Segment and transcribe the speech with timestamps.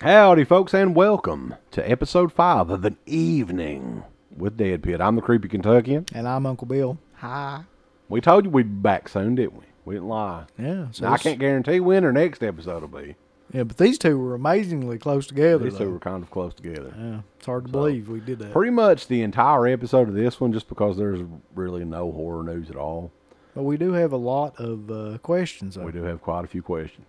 [0.00, 4.02] Howdy, folks, and welcome to episode five of an evening
[4.36, 5.00] with Dead Pit.
[5.00, 6.06] I'm the creepy Kentuckian.
[6.12, 6.98] And I'm Uncle Bill.
[7.16, 7.62] Hi.
[8.08, 9.64] We told you we'd be back soon, didn't we?
[9.84, 10.46] We didn't lie.
[10.58, 10.86] Yeah.
[10.90, 13.14] So Now, I this- can't guarantee when our next episode will be.
[13.52, 15.64] Yeah, but these two were amazingly close together.
[15.64, 16.92] These two were kind of close together.
[16.98, 18.52] Yeah, it's hard to So, believe we did that.
[18.52, 21.20] Pretty much the entire episode of this one, just because there's
[21.54, 23.12] really no horror news at all.
[23.54, 25.74] But we do have a lot of uh, questions.
[25.74, 25.84] Though.
[25.84, 27.06] We do have quite a few questions.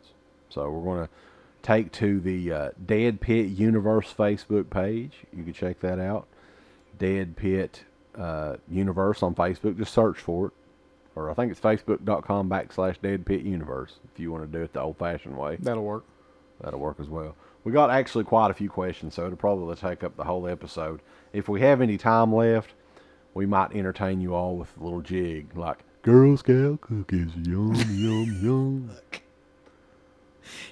[0.49, 1.13] So we're going to
[1.63, 5.13] take to the uh, Dead Pit Universe Facebook page.
[5.35, 6.27] You can check that out.
[6.99, 7.85] Dead Pit
[8.15, 9.77] uh, Universe on Facebook.
[9.77, 10.53] Just search for it.
[11.15, 14.73] Or I think it's facebook.com backslash Dead Pit Universe if you want to do it
[14.73, 15.57] the old fashioned way.
[15.59, 16.05] That'll work.
[16.59, 17.35] That'll work as well.
[17.63, 21.01] We got actually quite a few questions, so it'll probably take up the whole episode.
[21.31, 22.73] If we have any time left,
[23.33, 28.39] we might entertain you all with a little jig like Girl Scout cookies, yum, yum,
[28.41, 28.91] yum.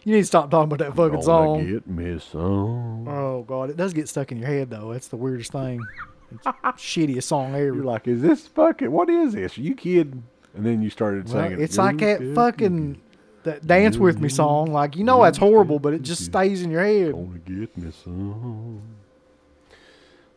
[0.04, 1.68] You need to stop talking about that fucking Gonna song.
[1.72, 3.08] Get me some.
[3.08, 4.94] Oh God, it does get stuck in your head though.
[4.94, 5.86] That's the weirdest thing.
[6.32, 6.46] It's
[6.82, 7.64] shittiest song ever.
[7.76, 8.92] You're like, is this fucking?
[8.92, 9.58] What is this?
[9.58, 10.24] Are you kidding?
[10.54, 11.62] And then you started Well, singing.
[11.62, 13.02] it's like that fucking
[13.44, 14.72] that dance with me song.
[14.72, 17.14] Like you know that's horrible, but it just stays in your head.
[17.14, 18.82] Gonna get me some.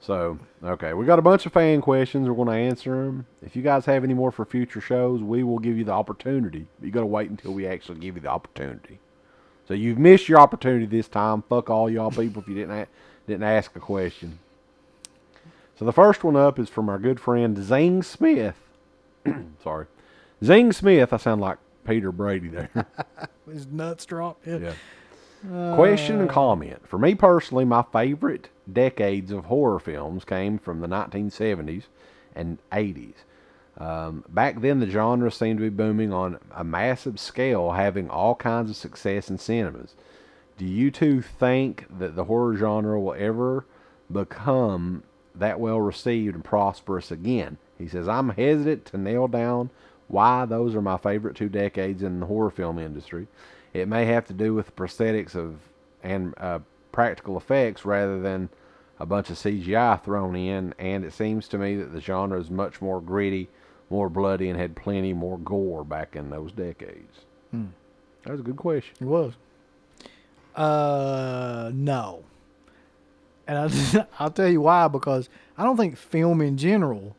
[0.00, 2.28] So, okay, we got a bunch of fan questions.
[2.28, 3.25] We're going to answer them.
[3.41, 6.66] If you guys have any more for future shows, we will give you the opportunity.
[6.83, 8.98] You got to wait until we actually give you the opportunity.
[9.67, 11.43] So you've missed your opportunity this time.
[11.43, 12.87] Fuck all y'all people if you didn't a-
[13.27, 14.39] didn't ask a question.
[15.79, 18.56] So the first one up is from our good friend Zing Smith.
[19.62, 19.87] Sorry,
[20.43, 21.12] Zing Smith.
[21.12, 22.71] I sound like Peter Brady there.
[23.51, 24.47] His nuts dropped.
[24.47, 24.59] Yeah.
[24.59, 25.75] Yeah.
[25.75, 26.89] Question and uh, comment.
[26.89, 31.84] For me personally, my favorite decades of horror films came from the 1970s
[32.34, 33.15] and 80s.
[33.78, 38.34] Um, back then, the genre seemed to be booming on a massive scale, having all
[38.34, 39.94] kinds of success in cinemas.
[40.56, 43.66] Do you two think that the horror genre will ever
[44.11, 45.03] become
[45.34, 47.58] that well received and prosperous again?
[47.78, 49.71] He says, I'm hesitant to nail down
[50.06, 53.26] why those are my favorite two decades in the horror film industry.
[53.72, 55.56] It may have to do with prosthetics of
[56.03, 56.60] and uh,
[56.93, 58.50] practical effects rather than
[59.00, 62.50] a bunch of CGI thrown in, and it seems to me that the genre is
[62.50, 63.49] much more gritty,
[63.94, 67.21] more bloody, and had plenty more gore back in those decades.
[67.53, 68.97] That was a good question.
[69.00, 69.34] It was.
[70.56, 72.25] Uh, no.
[73.47, 77.15] And I, I'll tell you why because I don't think film in general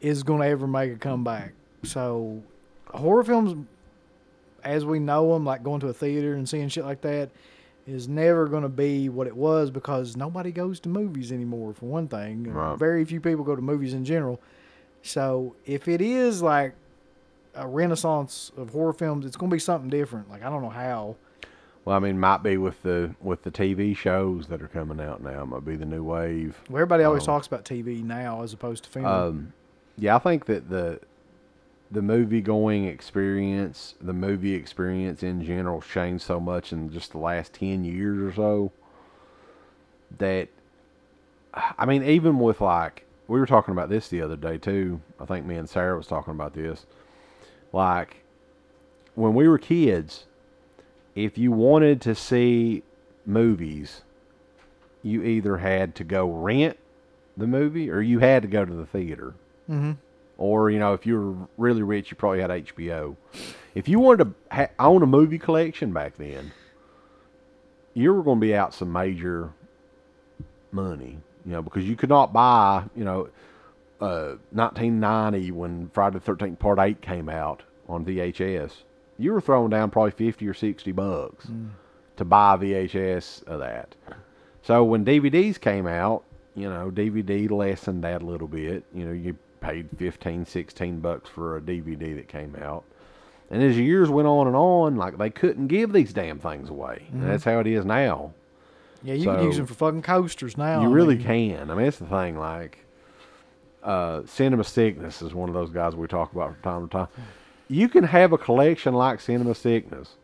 [0.00, 1.52] is going to ever make a comeback.
[1.82, 2.42] So,
[2.94, 3.66] horror films,
[4.64, 7.28] as we know them, like going to a theater and seeing shit like that,
[7.86, 11.86] is never going to be what it was because nobody goes to movies anymore, for
[11.86, 12.44] one thing.
[12.44, 12.78] Right.
[12.78, 14.40] Very few people go to movies in general.
[15.02, 16.74] So, if it is like
[17.54, 20.30] a renaissance of horror films, it's going to be something different.
[20.30, 21.16] Like, I don't know how.
[21.84, 25.22] Well, I mean, might be with the with the TV shows that are coming out
[25.22, 25.44] now.
[25.46, 26.60] Might be the new wave.
[26.68, 29.06] Well, everybody always Um, talks about TV now as opposed to film.
[29.06, 29.52] Um,
[29.96, 31.00] yeah, I think that the
[31.90, 37.18] the movie going experience, the movie experience in general, changed so much in just the
[37.18, 38.72] last ten years or so.
[40.18, 40.48] That,
[41.54, 45.00] I mean, even with like we were talking about this the other day too.
[45.20, 46.86] I think me and Sarah was talking about this.
[47.72, 48.24] Like
[49.14, 50.24] when we were kids,
[51.14, 52.82] if you wanted to see
[53.26, 54.02] movies,
[55.02, 56.78] you either had to go rent
[57.36, 59.34] the movie or you had to go to the theater.
[59.68, 59.92] mm-hmm.
[60.38, 63.16] Or, you know, if you were really rich, you probably had HBO.
[63.74, 66.52] If you wanted to ha- own a movie collection back then,
[67.92, 69.52] you were going to be out some major
[70.70, 71.18] money,
[71.48, 73.30] you know, because you could not buy, you know,
[74.02, 78.82] uh, 1990 when Friday the 13th Part 8 came out on VHS.
[79.16, 81.46] You were throwing down probably 50 or 60 bucks
[82.18, 83.94] to buy VHS of that.
[84.60, 86.22] So when DVDs came out,
[86.54, 88.84] you know, DVD lessened that a little bit.
[88.92, 92.84] You know, you paid 15, 16 bucks for a DVD that came out.
[93.50, 97.06] And as years went on and on, like they couldn't give these damn things away.
[97.10, 98.34] And that's how it is now.
[99.02, 100.82] Yeah, you can use them for fucking coasters now.
[100.82, 101.70] you I really mean, can.
[101.70, 102.38] I mean, that's the thing.
[102.38, 102.84] Like,
[103.82, 107.08] uh, Cinema Sickness is one of those guys we talk about from time to time.
[107.68, 110.14] You can have a collection like Cinema Sickness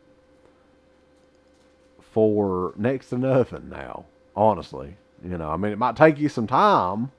[2.12, 4.06] for next to nothing now.
[4.36, 7.10] Honestly, you know, I mean, it might take you some time.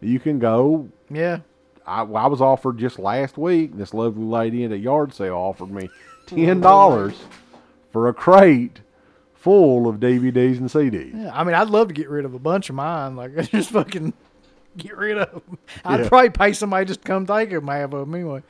[0.00, 0.88] But you can go.
[1.10, 1.40] Yeah,
[1.86, 3.76] I, I was offered just last week.
[3.76, 5.88] This lovely lady at a yard sale offered me
[6.26, 7.14] ten dollars
[7.92, 8.80] for a crate
[9.46, 11.14] full of DVDs and CDs.
[11.14, 11.30] yeah.
[11.32, 13.14] I mean, I'd love to get rid of a bunch of mine.
[13.14, 14.12] Like, just fucking
[14.76, 15.58] get rid of them.
[15.84, 16.08] I'd Yeah.
[16.08, 17.68] probably pay somebody just to come take them.
[17.68, 18.42] Half of them anyway.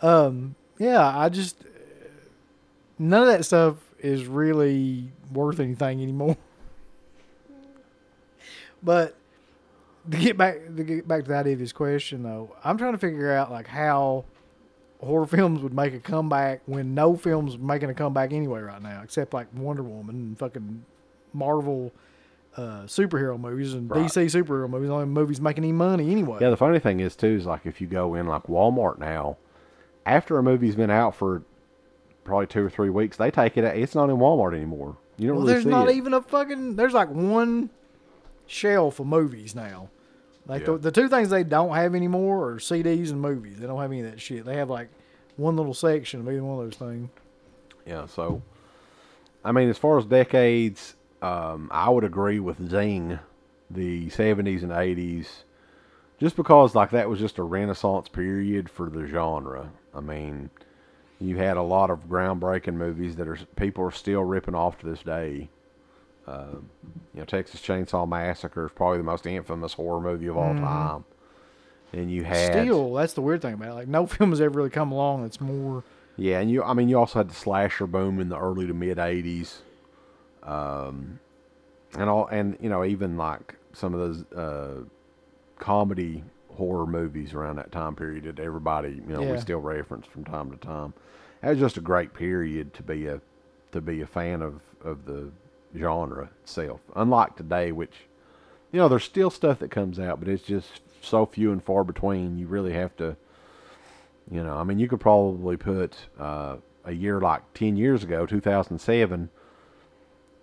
[0.00, 1.64] Um, yeah, I just
[3.00, 6.36] none of that stuff is really worth anything anymore.
[8.80, 9.16] But
[10.08, 13.32] to get back to get back to of his question though, I'm trying to figure
[13.32, 14.24] out like how
[15.00, 19.00] horror films would make a comeback when no films making a comeback anyway right now,
[19.02, 20.84] except like Wonder Woman and fucking
[21.32, 21.92] Marvel
[22.56, 24.06] uh, superhero movies and Right.
[24.06, 24.90] DC superhero movies.
[24.90, 26.38] Only movies making any money anyway.
[26.40, 29.36] Yeah, the funny thing is too is like if you go in like Walmart now,
[30.04, 31.42] after a movie's been out for
[32.24, 33.64] probably two or three weeks, they take it.
[33.64, 33.76] out.
[33.76, 34.96] It's not in Walmart anymore.
[35.16, 35.96] You don't well, really there's not it.
[35.96, 36.76] even a fucking.
[36.76, 37.70] There's like one
[38.46, 39.90] shelf of movies now.
[40.48, 40.72] Like Yeah.
[40.72, 43.58] the, the two things they don't have anymore are CDs and movies.
[43.58, 44.44] They don't have any of that shit.
[44.44, 44.88] They have like
[45.36, 47.10] one little section of either one of those things.
[47.86, 48.42] Yeah, so
[49.44, 53.18] I mean, as far as decades, um, I would agree with Zing,
[53.70, 55.26] the '70s and '80s,
[56.18, 59.70] just because like that was just a renaissance period for the genre.
[59.94, 60.50] I mean,
[61.20, 64.86] you had a lot of groundbreaking movies that are people are still ripping off to
[64.86, 65.48] this day.
[66.28, 66.68] Um,
[67.14, 71.04] you know, Texas Chainsaw Massacre is probably the most infamous horror movie of all time.
[71.92, 73.74] And you had Still, that's the weird thing about it.
[73.74, 75.84] Like no film has ever really come along that's more.
[76.16, 78.74] Yeah, and you I mean you also had the slasher boom in the early to
[78.74, 79.62] mid eighties.
[80.42, 81.18] Um
[81.96, 84.82] and all and you know, even like some of those uh
[85.58, 86.22] comedy
[86.54, 89.32] horror movies around that time period that everybody, you know, Yeah.
[89.32, 90.92] we still reference from time to time.
[91.40, 93.20] That was just a great period to be a
[93.72, 95.30] to be a fan of, of the
[95.76, 96.80] genre itself.
[96.94, 97.94] Unlike today, which
[98.72, 101.84] you know, there's still stuff that comes out, but it's just so few and far
[101.84, 102.38] between.
[102.38, 103.16] You really have to
[104.30, 108.26] you know, I mean, you could probably put uh, a year like 10 years ago,
[108.26, 109.30] 2007,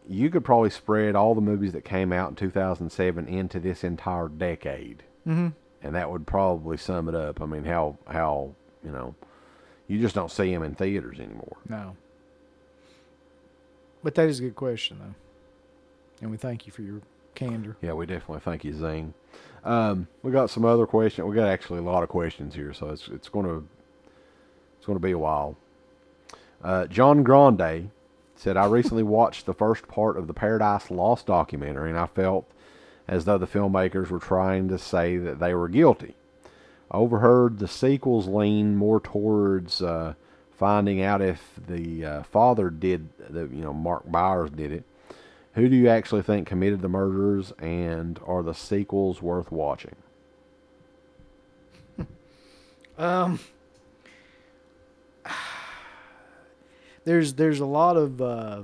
[0.07, 4.27] you could probably spread all the movies that came out in 2007 into this entire
[4.27, 5.03] decade.
[5.27, 5.49] Mm-hmm.
[5.81, 7.41] And that would probably sum it up.
[7.41, 9.15] I mean, how, how, you know,
[9.87, 11.57] you just don't see them in theaters anymore.
[11.69, 11.95] No.
[14.05, 15.15] But that is a good question though,
[16.21, 17.01] and we thank you for your
[17.33, 17.75] candor.
[17.81, 19.15] Yeah, we definitely thank you, Zing.
[19.63, 21.27] Um, we got some other questions.
[21.27, 23.67] We got actually a lot of questions here, so it's it's going to
[24.77, 25.57] it's going to be a while.
[26.63, 27.89] Uh, John Grande
[28.35, 32.45] said, "I recently watched the first part of the Paradise Lost documentary, and I felt
[33.07, 36.13] as though the filmmakers were trying to say that they were guilty.
[36.91, 40.13] Overheard the sequels lean more towards uh,
[40.57, 44.83] finding out if the uh, father did the you know Mark Byers did it."
[45.53, 49.95] Who do you actually think committed the murders, and are the sequels worth watching?
[52.97, 53.39] Um,
[57.03, 58.63] there's there's a lot of uh,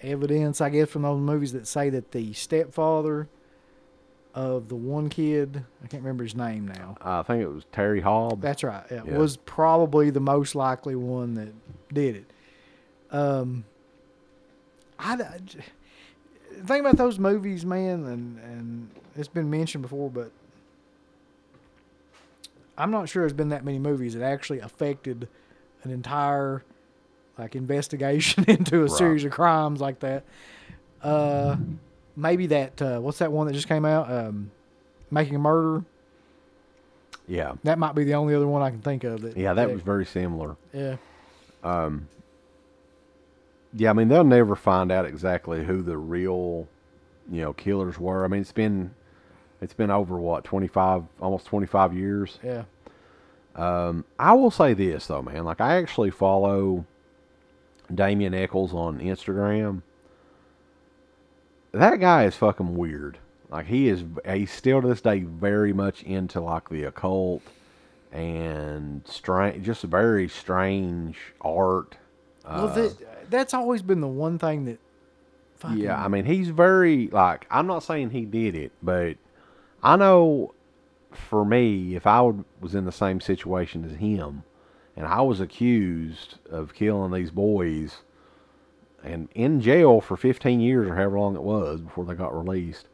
[0.00, 3.28] evidence, I guess, from those movies that say that the stepfather
[4.34, 6.96] of the one kid, I can't remember his name now.
[7.00, 8.42] I think it was Terry Hobbs.
[8.42, 8.84] That's right.
[8.90, 9.16] It Yeah.
[9.18, 11.52] was probably the most likely one that
[11.92, 12.26] did it.
[13.16, 13.64] Um,
[14.98, 15.38] I, I
[16.64, 20.30] think about those movies, man, and and it's been mentioned before, but
[22.76, 25.28] I'm not sure there's been that many movies that actually affected
[25.84, 26.64] an entire
[27.38, 28.90] like investigation into a Right.
[28.90, 30.24] series of crimes like that.
[31.02, 31.56] Uh,
[32.16, 34.10] maybe that uh, what's that one that just came out?
[34.10, 34.50] Um,
[35.10, 35.84] Making a Murder.
[37.28, 39.22] yeah, That might be the only other one I can think of.
[39.22, 40.56] That, yeah, that was very similar.
[40.72, 40.96] yeah.
[41.62, 42.08] Um,
[43.76, 46.68] yeah, I mean they'll never find out exactly who the real,
[47.30, 48.24] you know, killers were.
[48.24, 48.94] I mean it's been,
[49.60, 52.38] it's been over what twenty five, almost twenty five years.
[52.44, 52.64] Yeah.
[53.56, 55.44] Um, I will say this though, man.
[55.44, 56.84] Like I actually follow
[57.94, 59.82] Damien Echols on Instagram.
[61.74, 63.18] That guy is fucking weird.
[63.50, 67.42] Like he is, he's still to this day very much into like the occult
[68.12, 71.96] and strange, just very strange art.
[72.44, 74.78] Well, Uh, that, that's always been the one thing that.
[75.74, 77.46] Yeah, I mean, he's very like.
[77.50, 79.16] I'm not saying he did it, but
[79.82, 80.54] I know
[81.10, 84.42] for me, if I would, was in the same situation as him,
[84.96, 88.02] and I was accused of killing these boys,
[89.04, 92.88] and in jail for 15 years or however long it was before they got released,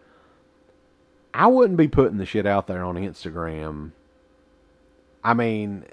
[1.33, 3.93] I wouldn't be putting the shit out there on Instagram.
[5.23, 5.85] I mean,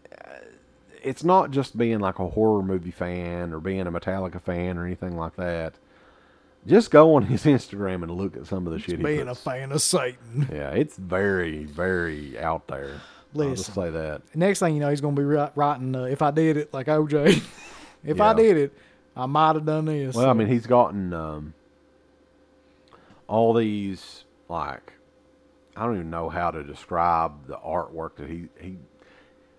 [1.04, 4.86] it's not just being like a horror movie fan or being a Metallica fan or
[4.86, 5.76] anything like that.
[6.66, 9.36] Just go on his Instagram and look at some of the shit he being a
[9.36, 10.50] fan of Satan.
[10.52, 13.00] Yeah, it's very, very out there.
[13.36, 13.74] I'll just Listen.
[13.74, 14.22] say that.
[14.36, 15.96] Next thing you know, he's gonna be writing.
[15.96, 17.44] Uh, if I did it, like OJ.
[18.04, 18.74] if I did it,
[19.18, 20.16] I might have done this.
[20.16, 21.54] Well, I mean, he's gotten um,
[23.28, 24.94] all these like
[25.76, 28.78] I don't even know how to describe the artwork that he he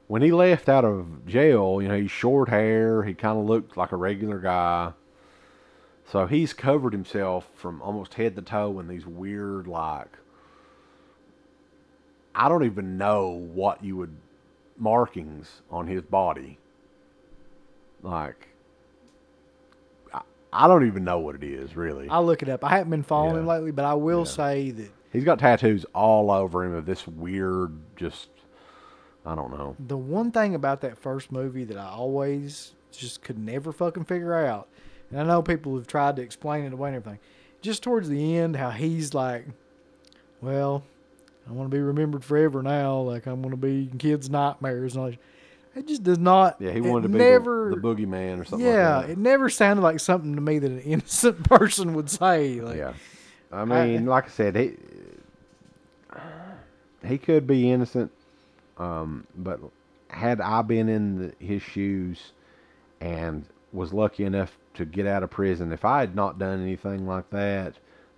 [0.06, 1.82] when he left out of jail.
[1.82, 3.02] You know, he's short hair.
[3.02, 4.92] He kind of looked like a regular guy.
[6.10, 10.16] So he's covered himself from almost head to toe in these weird like
[12.34, 14.14] I don't even know what you would
[14.78, 16.58] markings on his body.
[18.00, 18.48] Like,
[20.52, 22.08] I, don't even know what it is really.
[22.08, 22.64] I'll look it up.
[22.64, 23.40] I haven't been following Yeah.
[23.40, 24.24] him lately, but I will Yeah.
[24.24, 28.28] say that He's got tattoos all over him of this weird, just
[29.26, 29.76] I don't know.
[29.78, 34.34] the one thing about that first movie that I always just could never fucking figure
[34.34, 34.68] out,
[35.10, 37.20] and I know people have tried to explain it away and everything,
[37.60, 39.46] just towards the end, how he's like,
[40.40, 40.84] well,
[41.48, 43.00] I want to be remembered forever now.
[43.00, 45.18] Like I'm going to be in kids' nightmares and all that.
[45.78, 46.56] It just does not.
[46.58, 48.66] Yeah, he wanted to be never, the, the boogeyman or something.
[48.66, 49.12] yeah, like that.
[49.12, 52.60] it never sounded like something to me that an innocent person would say.
[52.60, 52.94] Like, yeah.
[53.52, 54.74] I mean, like I said, he
[57.06, 58.10] he could be innocent,
[58.76, 59.60] um, but
[60.08, 62.32] had I been in the, his shoes
[63.00, 67.06] and was lucky enough to get out of prison, if I had not done anything
[67.06, 67.74] like that,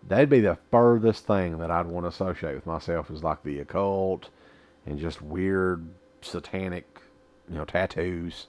[0.09, 3.61] that'd be the furthest thing that I'd want to associate with myself is like the
[3.61, 4.31] occult
[4.87, 5.87] and just weird
[6.23, 6.90] satanic,
[7.51, 8.47] you know, tattoos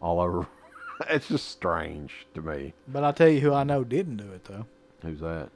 [0.00, 0.46] all over.
[1.10, 2.72] it's just strange to me.
[2.88, 4.66] But I tell you who I know didn't do it though.
[5.02, 5.50] Who's that?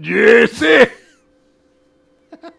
[0.00, 0.90] Jesse.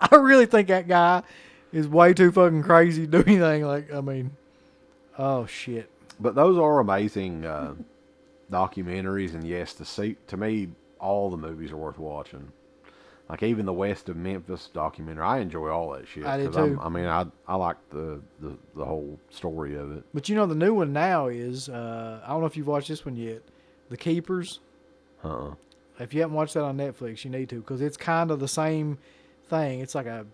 [0.00, 1.22] I really think that guy
[1.72, 3.64] is way too fucking crazy to do anything.
[3.64, 4.30] Like, I mean,
[5.18, 5.90] oh shit.
[6.20, 7.74] But those are amazing uh,
[8.50, 10.68] documentaries, and yes, to see to me,
[11.00, 12.52] all the movies are worth watching.
[13.28, 16.26] Like even the West of Memphis documentary, I enjoy all that shit.
[16.26, 16.80] I did 'cause I'm- too.
[16.82, 20.04] I mean, I I like the, the the whole story of it.
[20.12, 22.88] But you know, the new one now is uh, I don't know if you've watched
[22.88, 23.42] this one yet.
[23.88, 24.60] The Keepers.
[25.22, 25.54] Uh-uh.
[25.98, 28.48] If you haven't watched that on Netflix, you need to because it's kind of the
[28.48, 28.98] same
[29.48, 29.80] thing.
[29.80, 30.26] It's like a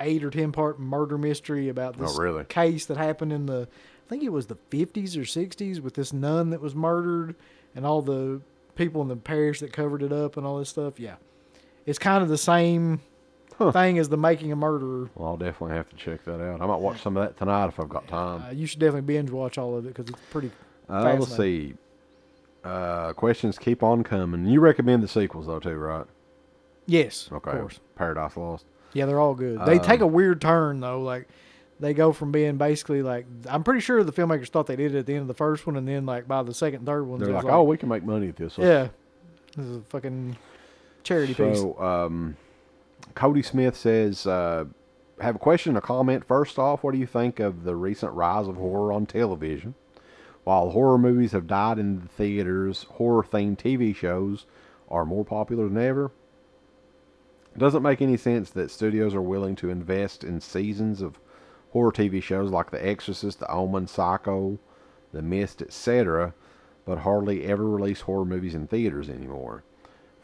[0.00, 2.44] eight or ten part murder mystery about this Oh, really?
[2.44, 3.66] case that happened in the
[4.06, 7.34] I think it was the fifties or sixties with this nun that was murdered
[7.74, 8.40] and all the
[8.76, 11.00] people in the parish that covered it up and all this stuff.
[11.00, 11.16] Yeah,
[11.88, 13.00] it's kind of the same
[13.56, 13.72] Huh.
[13.72, 15.10] thing as the making a murderer.
[15.16, 16.60] Well, I'll definitely have to check that out.
[16.60, 18.42] I might watch some of that tonight if I've got time.
[18.42, 20.52] Uh, you should definitely binge watch all of it because it's pretty.
[20.88, 21.74] Uh, let's see.
[22.64, 24.46] Uh, questions keep on coming.
[24.46, 26.06] You recommend the sequels though too, right?
[26.86, 27.50] Yes, Okay.
[27.50, 27.80] of course.
[27.96, 28.64] Paradise Lost.
[28.92, 29.58] Yeah, they're all good.
[29.66, 31.00] They Um, take a weird turn though.
[31.02, 31.28] Like
[31.80, 34.98] they go from being basically like I'm pretty sure the filmmakers thought they did it
[34.98, 37.18] at the end of the first one, and then like by the second, third one,
[37.20, 38.56] They're like, oh, we can make money at this.
[38.58, 38.88] Let's yeah,
[39.56, 40.36] this is a fucking
[41.02, 41.58] charity piece.
[41.58, 42.36] So, um,
[43.14, 44.66] Cody Smith says, uh,
[45.20, 46.24] have a question or comment.
[46.24, 49.74] First off, what do you think of the recent rise of horror on television?
[50.44, 54.46] While horror movies have died in the theaters, horror themed TV shows
[54.88, 56.10] are more popular than ever.
[57.54, 61.18] It doesn't make any sense that studios are willing to invest in seasons of
[61.72, 64.58] horror TV shows like The Exorcist, The Omen, Psycho,
[65.12, 66.34] The Mist, etc.,
[66.86, 69.64] but hardly ever release horror movies in theaters anymore.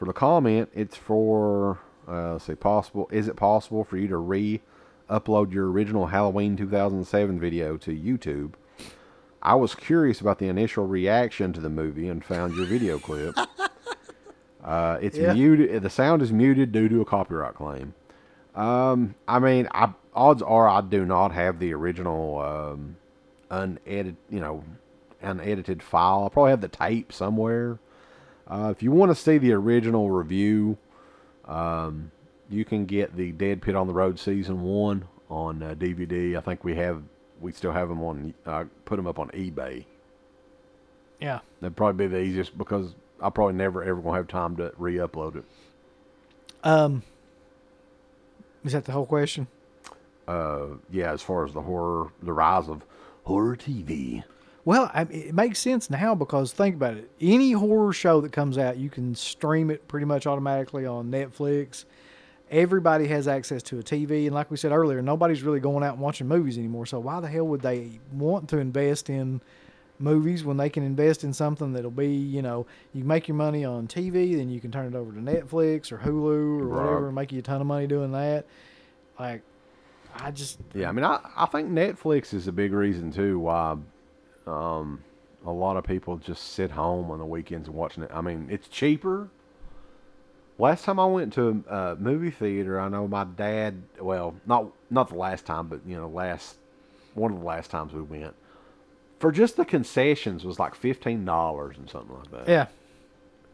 [0.04, 3.08] For the comment, it's for uh, let's see, possible.
[3.10, 8.52] Is it possible for you to re-upload your original Halloween 2007 video to YouTube?
[9.40, 13.34] I was curious about the initial reaction to the movie and found your video clip.
[14.62, 15.32] Uh, it's Yeah.
[15.34, 15.82] muted.
[15.82, 17.92] The sound is muted due to a copyright claim.
[18.54, 22.96] Um, I mean, I, odds are I do not have the original um,
[23.50, 24.64] unedited, you know,
[25.22, 26.24] unedited file.
[26.24, 27.78] I probably have the tape somewhere.
[28.48, 30.76] Uh, if you want to see the original review,
[31.46, 32.10] um,
[32.50, 36.36] you can get the Dead Pit on the Road season one on uh, DVD.
[36.36, 37.02] I think we have,
[37.40, 38.34] we still have them on.
[38.44, 39.84] Uh, put them up on eBay.
[41.20, 44.72] yeah, That'd probably be the easiest because I probably never ever gonna have time to
[44.76, 45.44] re-upload it.
[46.64, 47.02] um,
[48.64, 49.46] is that the whole question?
[50.28, 52.82] Uh, yeah, as far as the horror, the rise of
[53.24, 54.24] horror TV.
[54.64, 57.10] Well, I, it makes sense now because think about it.
[57.20, 61.84] Any horror show that comes out, you can stream it pretty much automatically on Netflix.
[62.50, 65.94] Everybody has access to a TV, and like we said earlier, nobody's really going out
[65.94, 66.86] and watching movies anymore.
[66.86, 69.40] So why the hell would they want to invest in
[69.98, 73.64] movies when they can invest in something that'll be, you know, you make your money
[73.64, 76.84] on TV, then you can turn it over to Netflix or Hulu or Right.
[76.84, 78.44] whatever, and make you a ton of money doing that.
[79.18, 79.42] Like,
[80.14, 83.76] I just Yeah, I mean, I, I think Netflix is a big reason too why
[84.46, 85.02] um,
[85.46, 88.10] a lot of people just sit home on the weekends and watching it.
[88.12, 89.28] I mean, it's cheaper.
[90.58, 93.82] Last time I went to a movie theater, I know my dad.
[94.00, 96.56] Well, not not the last time, but you know, last
[97.14, 98.34] one of the last times we went
[99.18, 102.48] for just the concessions was like fifteen dollars and something like that.
[102.48, 102.66] yeah.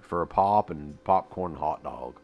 [0.01, 2.17] for a pop and popcorn and hot dog.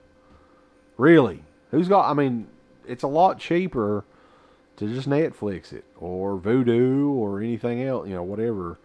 [0.96, 1.42] Really?
[1.70, 2.10] Who's got?
[2.10, 2.48] I mean,
[2.86, 4.04] it's a lot cheaper
[4.76, 8.78] to just Netflix it or Vudu or anything else, you know, whatever.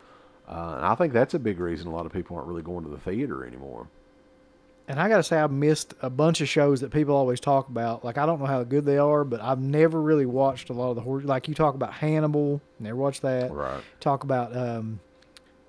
[0.48, 2.90] Uh, I think that's a big reason a lot of people aren't really going to
[2.90, 3.88] the theater anymore.
[4.88, 8.04] and I gotta say I've missed a bunch of shows that people always talk about.
[8.04, 10.90] Like I don't know how good they are, but I've never really watched a lot
[10.90, 11.22] of the horror.
[11.22, 13.52] Like you talk about Hannibal, never watched that.
[13.52, 13.82] Right.
[14.02, 15.00] Talk about um,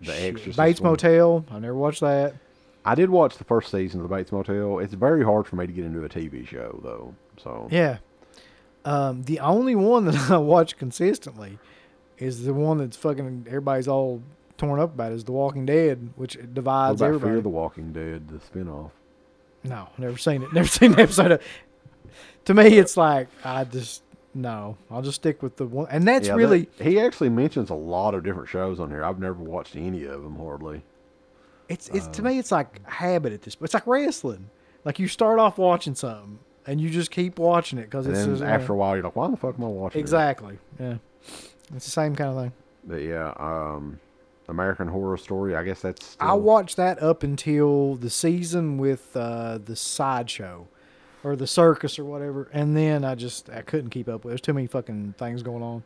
[0.01, 0.93] The Exorcist Bates one.
[0.93, 1.45] Motel.
[1.51, 2.35] I never watched that.
[2.85, 4.81] I did watch the first season of the Bates Motel.
[4.81, 7.15] It's very hard for me to get into a TV show though.
[7.41, 7.99] So Yeah.
[8.85, 11.59] Um, the only one that I watch consistently
[12.19, 14.23] is the one that's fucking everybody's all
[14.59, 17.33] torn up about is The Walking Dead, which what divides about everybody.
[17.33, 18.91] Fear the Walking Dead, the spinoff?
[19.65, 20.53] No, never seen it.
[20.53, 21.43] Never seen an episode of.
[22.47, 24.03] To me, it's like I just
[24.35, 24.77] no.
[24.91, 27.75] I'll just stick with the one, and that's Yeah, really that- he actually mentions a
[27.75, 29.05] lot of different shows on here.
[29.05, 30.83] I've never watched any of them hardly.
[31.69, 33.55] it's it's uh, to me it's like habit at this.
[33.55, 33.67] point.
[33.67, 34.51] It's like wrestling.
[34.85, 38.31] Like you start off watching something, and you just keep watching it because it's then
[38.31, 40.59] just, uh, after a while, you're like, "Why the fuck am I watching?" this?" exactly
[40.79, 40.97] yeah.
[41.75, 42.53] It's the same kind of thing.
[42.85, 44.01] But yeah, um,
[44.49, 45.55] American Horror Story.
[45.55, 46.05] I guess that's.
[46.07, 50.67] Still, I watched that up until the season with uh, the sideshow
[51.25, 54.31] or the circus or whatever, and then I just I couldn't keep up with.
[54.31, 54.33] it.
[54.33, 55.85] There's too many fucking things going on.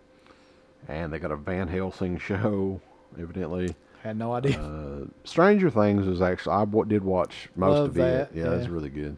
[0.88, 2.80] and they got a Van Helsing show,
[3.21, 3.75] evidently.
[4.02, 4.59] Had no idea.
[4.61, 8.38] Uh, Stranger Things was actually I did watch most Love of that, it.
[8.38, 8.73] Yeah, that's yeah.
[8.73, 9.16] really good.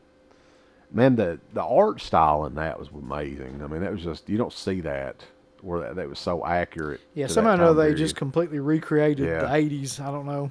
[0.91, 3.61] Man, the the art style in that was amazing.
[3.63, 5.17] I mean, that was just you don't see that
[5.61, 7.01] where that, that was so accurate.
[7.15, 7.99] Yeah, somehow another they period.
[7.99, 9.41] just completely recreated Yeah.
[9.41, 10.01] the '80s.
[10.01, 10.51] I don't know,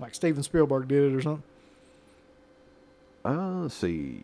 [0.00, 1.42] like Steven Spielberg did it or something.
[3.24, 4.22] Uh, let's see.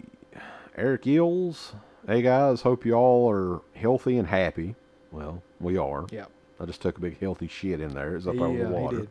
[0.76, 1.74] Eric Eels.
[2.06, 4.74] Hey guys, hope you all are healthy and happy.
[5.12, 6.06] Well, we are.
[6.10, 6.26] Yeah,
[6.58, 8.16] I just took a big healthy shit in there.
[8.16, 9.06] It's up yeah, over the he water.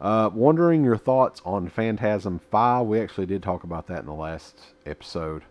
[0.00, 2.86] Uh, wondering your thoughts on Phantasm 5.
[2.86, 5.42] We actually did talk about that in the last episode.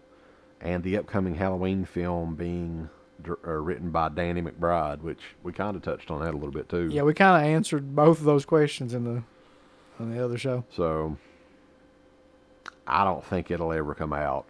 [0.62, 2.90] And the upcoming Halloween film being
[3.28, 6.70] uh, written by Danny McBride, which we kind of touched on that a little bit
[6.70, 6.88] too.
[6.92, 9.24] Yeah, we kind of answered both of those questions in the
[10.00, 10.64] on the other show.
[10.72, 11.18] So
[12.88, 14.46] I don't think it'll ever come out,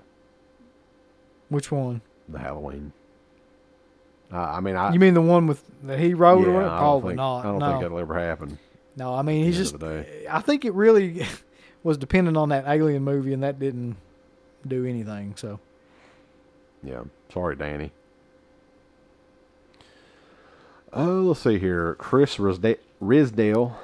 [1.50, 2.02] Which one?
[2.30, 2.93] the Halloween.
[4.32, 4.93] Uh, I mean, I.
[4.93, 6.41] you mean the one with that he wrote?
[6.46, 7.39] yeah, or I don't Probably think, not.
[7.39, 8.60] I don't no, think it'll ever happen.
[8.98, 9.14] No.
[9.14, 9.74] I mean, he's just.
[9.76, 10.26] of the day.
[10.30, 11.26] I think it really
[11.84, 13.96] was dependent on that Alien movie, and that didn't
[14.68, 15.36] do anything.
[15.38, 15.60] So
[16.84, 17.04] Yeah.
[17.32, 17.92] Sorry, Danny.
[20.94, 21.96] Oh, let's see here.
[21.96, 23.76] Chris Risda- Risdale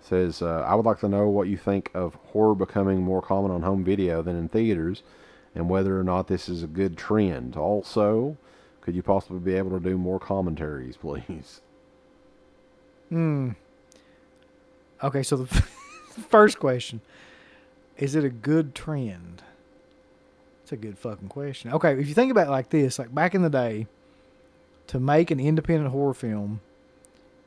[0.00, 3.50] says, uh, I would like to know what you think of horror becoming more common
[3.50, 5.02] on home video than in theaters
[5.54, 7.56] and whether or not this is a good trend.
[7.56, 8.36] Also,
[8.80, 11.60] could you possibly be able to do more commentaries, please?
[13.08, 13.50] Hmm.
[15.02, 15.46] Okay, so the
[16.28, 17.00] first question
[17.96, 19.42] is it a good trend?
[20.62, 21.72] It's a good fucking question.
[21.72, 23.86] Okay, if you think about it like this, like back in the day,
[24.88, 26.60] to make an independent horror film,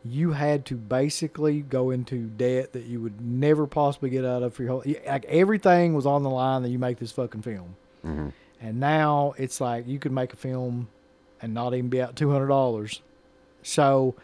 [0.03, 4.53] you had to basically go into debt that you would never possibly get out of
[4.53, 4.83] for your whole.
[5.05, 7.75] Like everything was on the line that you make this fucking film.
[8.05, 8.29] Mm-hmm.
[8.61, 10.87] And now it's like you could make a film
[11.41, 13.01] and not even be out two hundred dollars.
[13.61, 14.15] So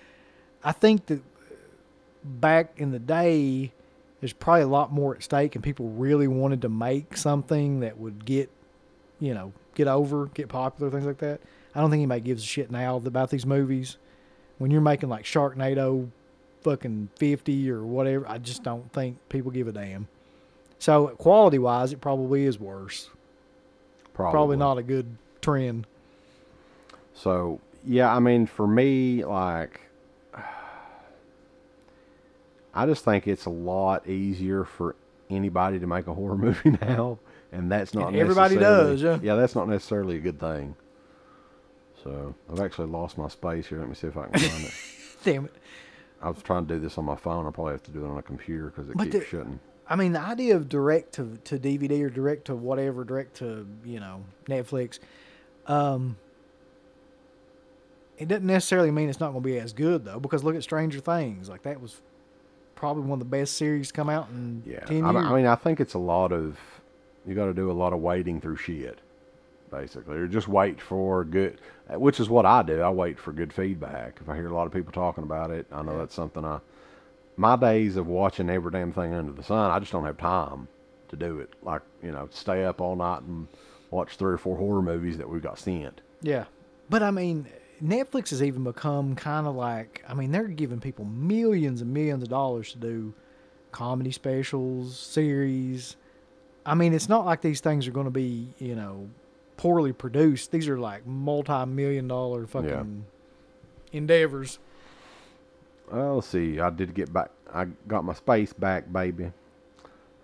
[0.63, 1.21] I think that
[2.25, 3.71] back in the day,
[4.19, 7.97] there's probably a lot more at stake, and people really wanted to make something that
[7.97, 8.49] would get,
[9.19, 11.41] you know, get over, get popular, things like that.
[11.73, 13.97] I don't think anybody gives a shit now about these movies.
[14.57, 16.09] When you're making like Sharknado,
[16.61, 20.07] fucking fifty or whatever, I just don't think people give a damn.
[20.79, 23.09] So quality wise, it probably is worse
[24.13, 24.31] Probably.
[24.31, 25.87] probably not a good trend.
[27.13, 29.81] So, yeah, I mean, for me, like,
[32.75, 34.95] I just think it's a lot easier for
[35.29, 37.17] anybody to make a horror movie now,
[37.51, 39.17] and that's not And everybody does, yeah.
[39.21, 40.75] Yeah, that's not necessarily a good thing.
[42.03, 43.79] So, I've actually lost my space here.
[43.79, 44.73] Let me see if I can find it.
[45.23, 45.53] Damn it.
[46.21, 47.47] I was trying to do this on my phone.
[47.47, 49.59] I probably have to do it on a computer because it But keeps the- shutting.
[49.87, 53.67] I mean, the idea of direct to, to DVD or direct to whatever, direct to,
[53.85, 54.97] you know, Netflix,
[55.67, 56.17] um,
[58.17, 60.63] it doesn't necessarily mean it's not going to be as good, though, because look at
[60.63, 61.49] Stranger Things.
[61.49, 62.01] Like, that was
[62.75, 65.23] probably one of the best series come out in Yeah, 10 I, years.
[65.23, 66.57] mean- I mean, I think it's a lot of
[67.25, 68.99] you got to do a lot of wading through shit,
[69.71, 71.59] basically, or just wait for good,
[71.89, 72.81] which is what I do.
[72.81, 74.19] I wait for good feedback.
[74.21, 75.97] If I hear a lot of people talking about it, I know Yeah.
[75.99, 76.59] that's something I.
[77.37, 80.67] My days of watching every damn thing under the sun, I just don't have time
[81.09, 81.49] to do it.
[81.63, 83.47] Like you know, stay up all night and
[83.91, 86.01] watch three or four horror movies that we got sent.
[86.21, 86.45] Yeah.
[86.89, 87.47] But I mean,
[87.83, 92.23] Netflix has even become kind of like, I mean, they're giving people millions and millions
[92.23, 93.13] of dollars to do
[93.71, 95.95] comedy specials, series.
[96.65, 99.09] I mean, it's not like these things are going to be, you know,
[99.57, 100.51] poorly produced.
[100.51, 103.05] These are like multi million dollar fucking
[103.91, 104.59] endeavors.
[105.91, 106.59] Well, let's see.
[106.59, 107.31] I did get back.
[107.53, 109.31] I got my space back, baby.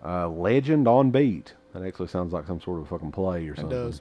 [0.04, 1.54] Uh, Legend on Beat.
[1.72, 3.78] That actually sounds like some sort of fucking play or something.
[3.78, 4.00] It does.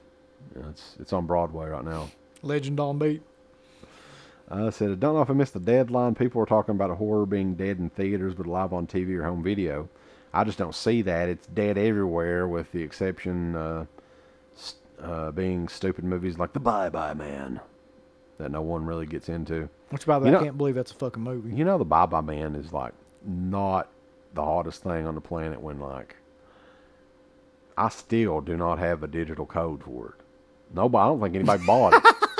[0.55, 2.09] Yeah, it's it's on Broadway right now.
[2.41, 3.21] Legend on beat.
[4.49, 6.13] Uh, said, I don't know if I missed the deadline.
[6.15, 9.23] People were talking about a horror being dead in theaters but live on TV or
[9.23, 9.87] home video.
[10.33, 11.29] I just don't see that.
[11.29, 13.85] It's dead everywhere, with the exception uh,
[15.01, 17.59] uh, being stupid movies like The Bye Bye Man
[18.37, 19.69] that no one really gets into.
[19.89, 20.27] What's about that?
[20.27, 21.53] You know- I can't believe that's a fucking movie.
[21.55, 22.93] You know, The Bye Bye Man is like
[23.25, 23.87] not
[24.33, 26.15] the hottest thing on the planet when like
[27.77, 30.25] I still do not have a digital code for it.
[30.75, 32.03] Nobody, I don't think anybody bought it.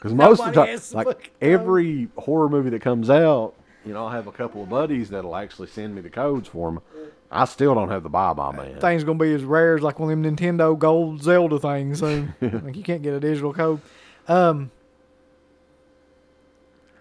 [0.00, 1.30] Because most of the time, like fucking code.
[1.42, 3.52] every horror movie that comes out,
[3.84, 6.70] you know, I have a couple of buddies that'll actually send me the codes for
[6.72, 6.80] them.
[7.30, 8.80] I still don't have the Bye Bye Man.
[8.80, 11.98] Thing's gonna be as rare as like one of them Nintendo Gold Zelda things.
[11.98, 13.80] So like you can't get a digital code.
[14.26, 14.70] Um.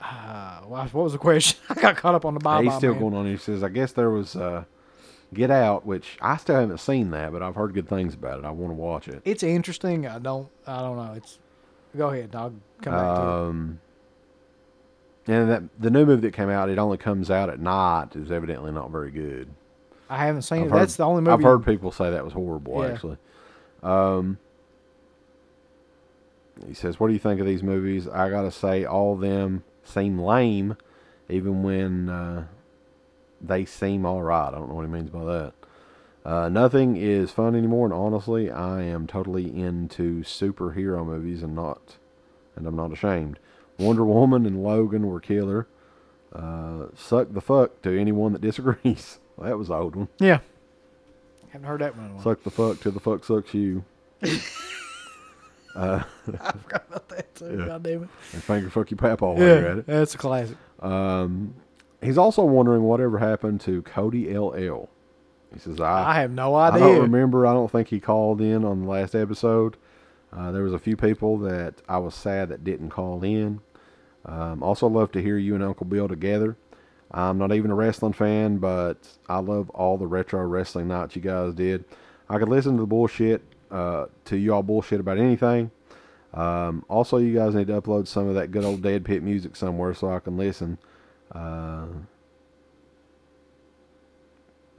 [0.01, 1.57] Uh, what was the question?
[1.69, 3.01] I got caught up on the Bye He's still Man.
[3.01, 3.25] going on.
[3.27, 4.63] He says, I guess there was uh,
[5.33, 8.45] Get Out, which I still haven't seen that, but I've heard good things about it.
[8.45, 9.21] I want to watch it.
[9.25, 10.05] It's interesting.
[10.07, 10.49] I don't.
[10.67, 11.13] I don't know.
[11.15, 11.39] It's.
[11.97, 12.35] Go ahead.
[12.35, 13.27] I'll come back to it.
[13.27, 13.79] Um,
[15.27, 18.31] and that the new movie that came out, it only comes out at night, is
[18.31, 19.49] evidently not very good.
[20.09, 20.69] I haven't seen I've it.
[20.71, 21.33] heard- That's the only movie.
[21.33, 22.81] I've heard people say that was horrible.
[22.83, 22.89] Yeah.
[22.91, 23.17] Actually,
[23.83, 24.37] um,
[26.67, 29.63] he says, "What do you think of these movies?" I gotta say, all of them
[29.83, 30.75] seem lame,
[31.29, 32.45] even when uh,
[33.41, 34.47] they seem all right.
[34.49, 35.53] I don't know what he means by that.
[36.25, 41.95] Uh, nothing is fun anymore, and honestly, I am totally into superhero movies, and not,
[42.55, 43.39] and I'm not ashamed.
[43.77, 45.67] Wonder Woman and Logan were killer.
[46.33, 49.19] Uh, suck the fuck to anyone that disagrees.
[49.41, 50.09] that was the old one.
[50.19, 50.39] Yeah.
[51.49, 52.05] Haven't heard that one.
[52.05, 52.23] in a while.
[52.23, 53.83] Suck the fuck till the fuck sucks you.
[55.75, 56.03] uh,
[56.41, 57.57] I forgot about that too.
[57.59, 57.65] Yeah.
[57.65, 58.09] God damn it.
[58.33, 59.87] And finger fuck your papa while you're Yeah, at it.
[59.87, 60.57] that's a classic.
[60.81, 61.55] Um,
[62.01, 64.89] he's also wondering whatever happened to Cody LL.
[65.53, 66.85] He says, I, I have no idea.
[66.85, 67.47] I don't remember.
[67.47, 69.77] I don't think he called in on the last episode.
[70.31, 73.61] Uh, there was a few people that I was sad that didn't call in.
[74.25, 76.55] Um, also love to hear you and Uncle Bill together.
[77.11, 81.21] I'm not even a wrestling fan, but I love all the retro wrestling nights you
[81.21, 81.85] guys did.
[82.29, 85.71] I could listen to the bullshit, uh, to y'all bullshit about anything.
[86.35, 89.55] Um, also, you guys need to upload some of that good old Dead Pit music
[89.55, 90.77] somewhere so I can listen.
[91.31, 91.85] Uh,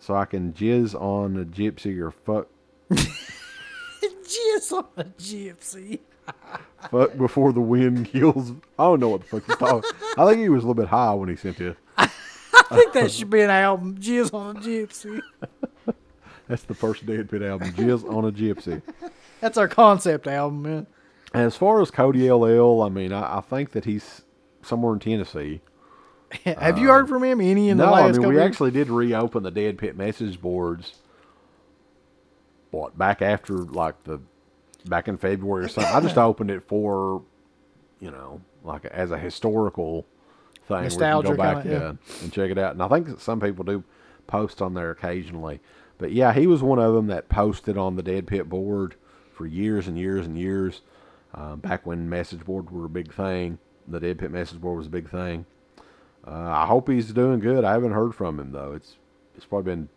[0.01, 2.49] so I can jizz on a gypsy or fuck
[2.91, 6.01] jizz on a gypsy.
[6.91, 8.53] fuck before the wind kills.
[8.79, 9.91] I don't know what the fuck he's talking.
[10.19, 11.77] I think he was a little bit high when he sent this.
[11.97, 12.09] I
[12.71, 13.97] think that should be an album.
[13.99, 15.21] Jizz on a gypsy.
[16.51, 18.83] That's the first Dead Pit album, Jizz on a Gypsy.
[19.41, 20.87] That's our concept album, man.
[21.33, 24.23] As far as Cody LL, I mean, I, I think that he's
[24.61, 25.61] somewhere in Tennessee.
[26.45, 28.01] have you heard from him any in the last?
[28.01, 28.51] no, I mean, we years?
[28.51, 30.95] actually did reopen the Dead Pit message boards.
[32.71, 34.21] What back after like the
[34.87, 35.93] back in February or something?
[35.93, 37.23] I just opened it for,
[37.99, 40.07] you know, like as a historical
[40.69, 40.83] thing.
[40.85, 41.83] Nostalgia go back kinda, yeah.
[41.83, 42.73] yeah, and check it out.
[42.73, 43.83] And I think some people do
[44.27, 45.61] post on there occasionally.
[45.99, 48.95] But yeah, he was one of them that posted on the Dead Pit board
[49.35, 50.81] for years and years and years.
[51.35, 54.87] Uh, back when message boards were a big thing, the Dead Pit message board was
[54.87, 55.45] a big thing.
[56.27, 57.65] Uh, I hope he's doing good.
[57.65, 58.73] I haven't heard from him though.
[58.73, 58.97] It's
[59.37, 59.89] it's probably been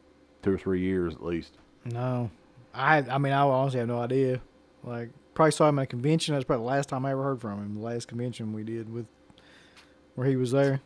[0.42, 1.58] two or three years at least.
[1.86, 2.30] No,
[2.74, 2.98] I.
[3.00, 4.40] I mean, I honestly have no idea.
[4.84, 6.34] Like, probably saw him at a convention.
[6.34, 7.74] That's probably the last time I ever heard from him.
[7.76, 9.06] The last convention we did with
[10.16, 10.82] where he was there,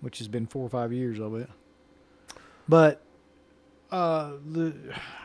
[0.00, 1.48] which has been four or five years, of it.
[2.68, 3.00] But,
[3.90, 4.74] uh, the,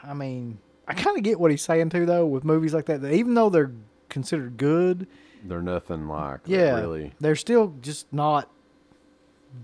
[0.04, 3.02] I mean, I kind of get what he's saying too, though, with movies like that.
[3.02, 3.72] That even though they're
[4.10, 5.08] considered good,
[5.44, 7.14] They're nothing like yeah, really.
[7.20, 8.50] they're still just not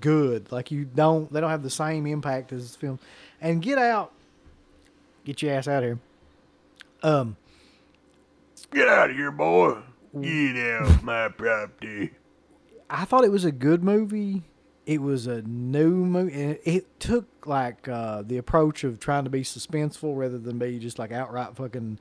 [0.01, 0.51] good.
[0.51, 2.99] Like you don't, they don't have the same impact as film.
[3.41, 4.11] And Get Out,
[5.25, 5.99] get your ass out of here.
[7.03, 7.37] Um,
[8.73, 9.77] Get out of here, boy.
[10.19, 12.11] Get out my property.
[12.89, 14.43] I thought it was a good movie.
[14.85, 19.25] It was a new movie, and it, it took like uh, the approach of trying
[19.25, 21.99] to be suspenseful rather than be just like outright fucking,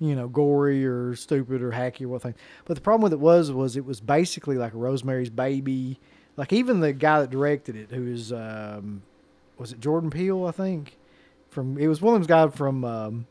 [0.00, 2.34] you know, gory or stupid or hacky or what thing.
[2.64, 6.00] But the problem with it was, was it was basically like a Rosemary's Baby.
[6.36, 9.02] Like even the guy that directed it, who is, um,
[9.58, 10.46] was it Jordan Peele?
[10.46, 10.98] I think
[11.50, 12.84] from it was one of those guys from.
[12.84, 13.26] Um,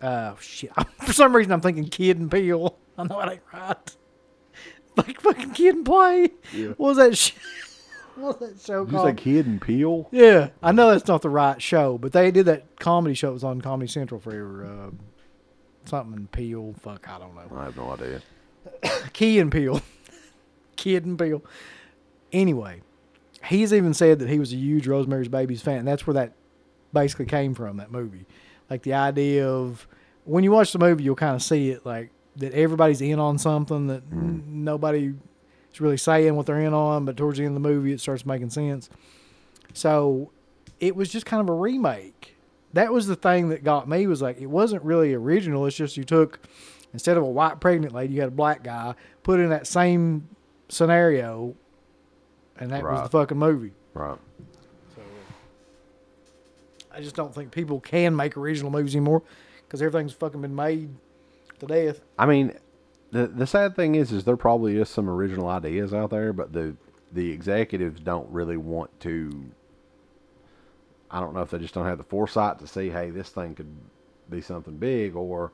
[0.00, 0.70] uh, shit.
[1.04, 2.76] For some reason, I'm thinking Kid and Peele.
[2.98, 3.96] I know it ain't right.
[4.96, 6.28] Like fucking Kid and Play.
[6.52, 6.68] Yeah.
[6.76, 7.18] What was that?
[7.18, 7.32] Sh-
[8.14, 9.14] what was that show Did you say?
[9.14, 10.08] Kid and Peel?
[10.12, 13.30] Yeah, I know that's not the right show, but they did that comedy show.
[13.30, 14.64] It was on Comedy Central forever.
[14.64, 14.90] Uh,
[15.86, 16.76] something Peele.
[16.78, 17.58] Fuck, I don't know.
[17.58, 18.22] I have no idea.
[19.12, 19.82] Key and Peele.
[20.76, 21.44] Kid Bill?
[22.32, 22.82] Anyway,
[23.46, 25.78] he's even said that he was a huge Rosemary's Babies fan.
[25.78, 26.32] And that's where that
[26.92, 28.26] basically came from that movie.
[28.70, 29.86] Like the idea of
[30.24, 33.38] when you watch the movie, you'll kind of see it like that everybody's in on
[33.38, 34.18] something that hmm.
[34.18, 35.14] n- nobody
[35.72, 38.00] is really saying what they're in on, but towards the end of the movie, it
[38.00, 38.88] starts making sense.
[39.72, 40.30] So
[40.80, 42.36] it was just kind of a remake.
[42.72, 45.66] That was the thing that got me was like it wasn't really original.
[45.66, 46.40] It's just you took
[46.92, 50.28] instead of a white pregnant lady, you had a black guy put in that same
[50.68, 51.54] scenario,
[52.58, 53.72] and that was the fucking movie.
[53.92, 54.18] Right.
[54.94, 55.02] So
[56.92, 59.22] I just don't think people can make original movies anymore
[59.66, 60.90] because everything's fucking been made
[61.60, 62.00] to death.
[62.18, 62.56] I mean,
[63.10, 66.52] the the sad thing is, is there probably is some original ideas out there, but
[66.52, 66.76] the
[67.12, 69.50] the executives don't really want to.
[71.10, 73.54] I don't know if they just don't have the foresight to see, hey, this thing
[73.54, 73.72] could
[74.28, 75.52] be something big, or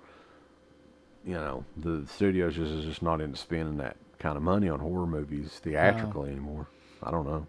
[1.25, 4.79] you know, the studios just is just not into spending that kind of money on
[4.79, 6.69] horror movies theatrically anymore.
[7.03, 7.47] I don't know.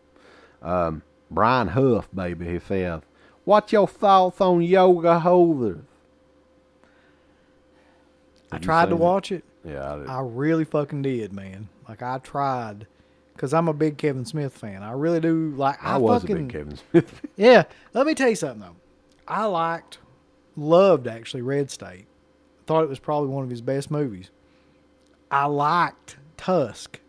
[0.62, 3.02] Um, Brian Huff, baby, he says,
[3.46, 5.84] "What's your thoughts on Yoga Hosers?"
[8.52, 9.00] I tried to it?
[9.00, 9.44] watch it.
[9.64, 10.08] Yeah, I did.
[10.08, 11.70] I really fucking did, man.
[11.88, 12.88] Like I tried
[13.34, 14.84] because I'm a big Kevin Smith fan.
[14.84, 15.84] I really do like.
[15.84, 17.22] I, I was fucking, a big Kevin Smith.
[17.36, 18.76] Yeah, let me tell you something though.
[19.28, 20.00] I liked,
[20.56, 22.06] loved actually Red State.
[22.66, 24.30] Thought it was probably one of his best movies.
[25.30, 27.00] I liked Tusk,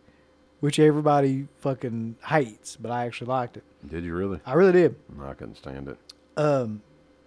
[0.59, 3.63] which everybody fucking hates, but I actually liked it.
[3.89, 4.39] Did you really?
[4.45, 4.95] I really did.
[5.17, 5.97] No, I couldn't stand it.
[6.37, 6.83] Um,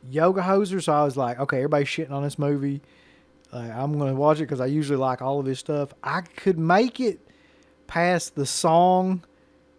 [0.09, 2.81] Yoga Hoser, so I was like, okay, everybody's shitting on this movie.
[3.53, 5.93] Like, I'm gonna watch it because I usually like all of his stuff.
[6.05, 7.19] I could make it
[7.89, 9.25] past the song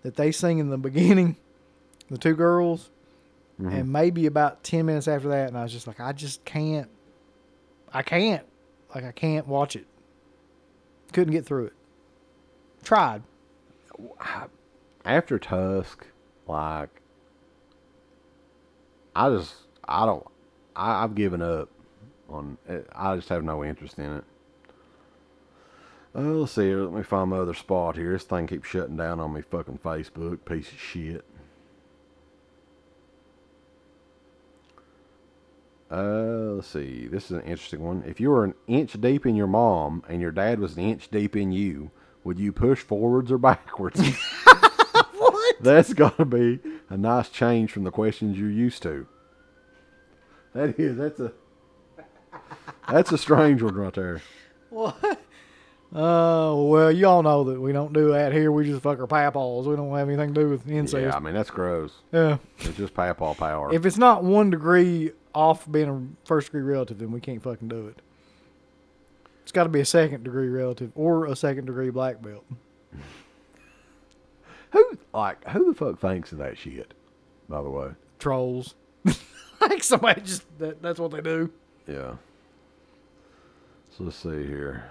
[0.01, 1.37] that they sing in the beginning,
[2.09, 2.89] the two girls,
[3.59, 3.69] Mm-hmm.
[3.75, 6.89] and maybe about ten minutes after that, and I was just like, I just can't.
[7.91, 8.45] I can't.
[8.93, 9.87] Like I can't watch it.
[11.11, 11.73] Couldn't get through it.
[12.83, 13.23] Tried.
[15.03, 16.05] After Tusk,
[16.47, 17.01] like,
[19.15, 19.55] I just,
[19.87, 20.25] I don't,
[20.75, 21.69] I, I've given up
[22.29, 22.87] on it.
[22.95, 24.23] I just have no interest in it.
[26.15, 26.83] Uh, let's see here.
[26.83, 28.11] Let me find my other spot here.
[28.11, 30.45] This thing keeps shutting down on me fucking Facebook.
[30.45, 31.25] Piece of shit.
[35.89, 37.07] Uh, let's see.
[37.07, 38.03] This is an interesting one.
[38.05, 41.09] If you were an inch deep in your mom and your dad was an inch
[41.09, 41.91] deep in you,
[42.27, 43.99] would you push forwards or backwards?
[45.17, 45.55] What?
[45.61, 46.59] That's got to be
[46.89, 49.07] a nice change from the questions you're used to.
[50.53, 50.97] That is.
[50.97, 51.31] That's a.
[52.89, 54.21] That's a strange one right there.
[54.69, 55.21] What?
[55.93, 58.51] Oh well, y'all know that we don't do that here.
[58.51, 59.67] We just fuck our papaws.
[59.67, 61.01] We don't have anything to do with incest.
[61.01, 61.93] Yeah, I mean that's gross.
[62.11, 62.37] Yeah.
[62.59, 63.73] It's just papaw power.
[63.73, 67.69] If it's not one degree off being a first degree relative, then we can't fucking
[67.69, 68.01] do it.
[69.47, 72.43] It's got to be a second degree relative or a second degree black belt.
[74.71, 76.93] who like who the fuck thinks of that shit?
[77.47, 77.91] By the way.
[78.19, 78.75] Trolls.
[79.61, 81.49] like somebody just that, that's what they do.
[81.87, 82.15] Yeah.
[83.97, 84.83] So let's see here.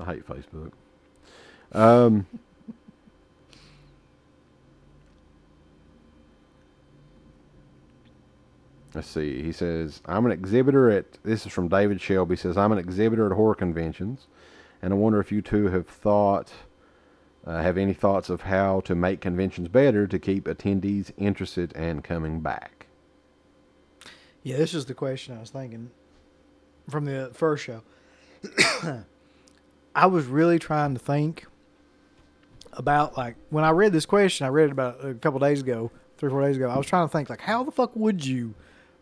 [0.00, 0.70] I hate Facebook.
[1.72, 2.28] Um,
[8.94, 9.42] let's see.
[9.42, 13.26] He says, I'm an exhibitor at, this is from David Shelby, says, I'm an exhibitor
[13.26, 14.26] at horror conventions,
[14.80, 16.52] and I wonder if you two have thought,
[17.46, 22.04] uh, have any thoughts of how to make conventions better to keep attendees interested and
[22.04, 22.86] coming back?
[24.42, 25.90] Yeah, this is the question I was thinking
[26.88, 27.82] from the first show.
[29.94, 31.46] I was really trying to think
[32.72, 35.90] about like when I read this question, I read it about a couple days ago,
[36.16, 36.68] three or four days ago.
[36.68, 38.54] I was trying to think like, how the fuck would you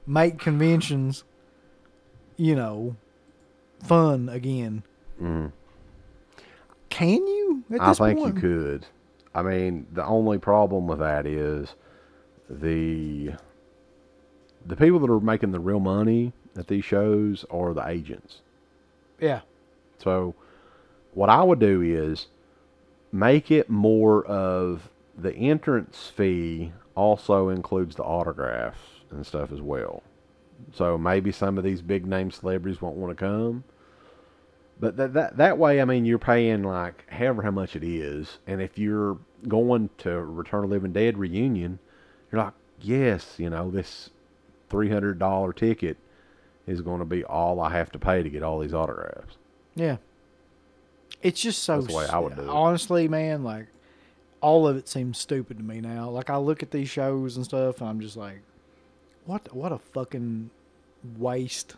[0.07, 1.25] make conventions,
[2.37, 2.97] you know,
[3.85, 4.83] fun again?
[5.21, 5.53] Mm.
[6.89, 7.65] Can you?
[7.73, 8.35] At I think point?
[8.35, 8.87] you could.
[9.35, 11.75] I mean, the only problem with that is
[12.49, 13.33] the
[14.67, 18.41] the people that are making the real money at these shows are the agents.
[19.21, 19.41] Yeah,
[19.99, 20.35] So,
[21.13, 22.29] what I would do is
[23.13, 30.03] make it more of the entrance fee also includes the autographs and stuff as well.
[30.73, 33.65] So maybe some of these big name celebrities won't want to come.
[34.79, 38.39] But that, that that way, I mean, you're paying like however how much it is,
[38.47, 41.79] and if you're going to Return of Living Dead reunion,
[42.31, 44.09] you're like, yes, you know, this
[44.71, 45.99] three hundred dollar ticket
[46.67, 49.37] is going to be all I have to pay to get all these autographs.
[49.75, 49.97] yeah.
[51.23, 51.83] It's just so.
[51.83, 52.49] That's the way I would do it.
[52.49, 53.67] Honestly, man, like
[54.41, 56.09] all of it seems stupid to me now.
[56.09, 58.41] Like I look at these shows and stuff, and I'm just like,
[59.27, 59.55] what?
[59.55, 60.51] What a fucking
[61.19, 61.77] waste!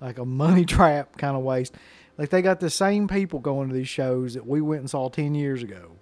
[0.00, 1.74] Like a money trap kind of waste.
[2.18, 5.08] Like they got the same people going to these shows that we went and saw
[5.08, 5.92] ten years ago,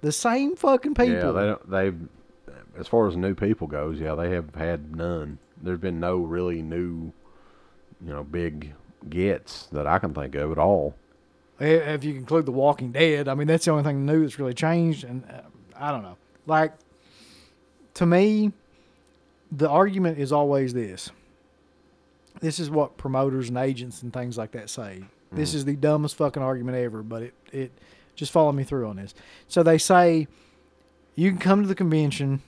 [0.00, 1.12] The same fucking people.
[1.12, 1.70] Yeah, they don't.
[1.70, 1.92] They,
[2.78, 5.38] as far as new people goes, yeah, they have had none.
[5.60, 7.12] There's been no really new,
[8.00, 8.74] you know, big
[9.08, 10.94] gets that I can think of at all.
[11.60, 14.54] if you include The Walking Dead, I mean that's the only thing new that's really
[14.54, 15.42] changed, and uh,
[15.76, 16.16] I don't know.
[16.46, 16.72] Like
[17.94, 18.52] to me,
[19.50, 21.10] the argument is always this.
[22.40, 25.04] This is what promoters and agents and things like that say.
[25.32, 25.56] This mm.
[25.56, 27.72] is the dumbest fucking argument ever, but it it
[28.14, 29.14] just follow me through on this.
[29.46, 30.28] So they say
[31.14, 32.42] you can come to the convention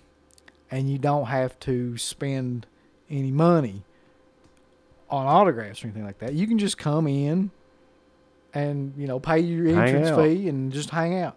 [0.71, 2.67] and you don't have to spend
[3.09, 3.83] any money
[5.09, 6.35] on autographs or anything like that.
[6.35, 7.51] You can just come in
[8.55, 11.37] and you know pay your entrance fee and just hang out.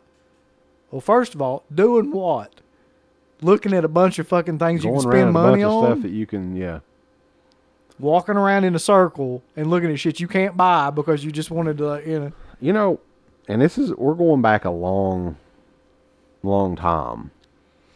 [0.92, 2.62] Well, first of all, doing what?
[3.44, 6.12] Looking at a bunch of fucking things Going you can spend money on, stuff that
[6.12, 6.80] you can, yeah,
[8.00, 11.52] walking around in a circle and looking at shit you can't buy because you just
[11.52, 12.32] wanted to, you know.
[12.60, 13.00] you know,
[13.48, 15.38] and this is we're going back a long,
[16.42, 17.32] long time.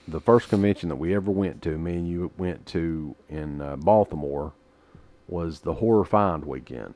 [0.08, 3.76] The first convention that we ever went to, me and you went to in uh,
[3.76, 4.54] Baltimore,
[5.28, 6.94] was the Horrorfind Weekend.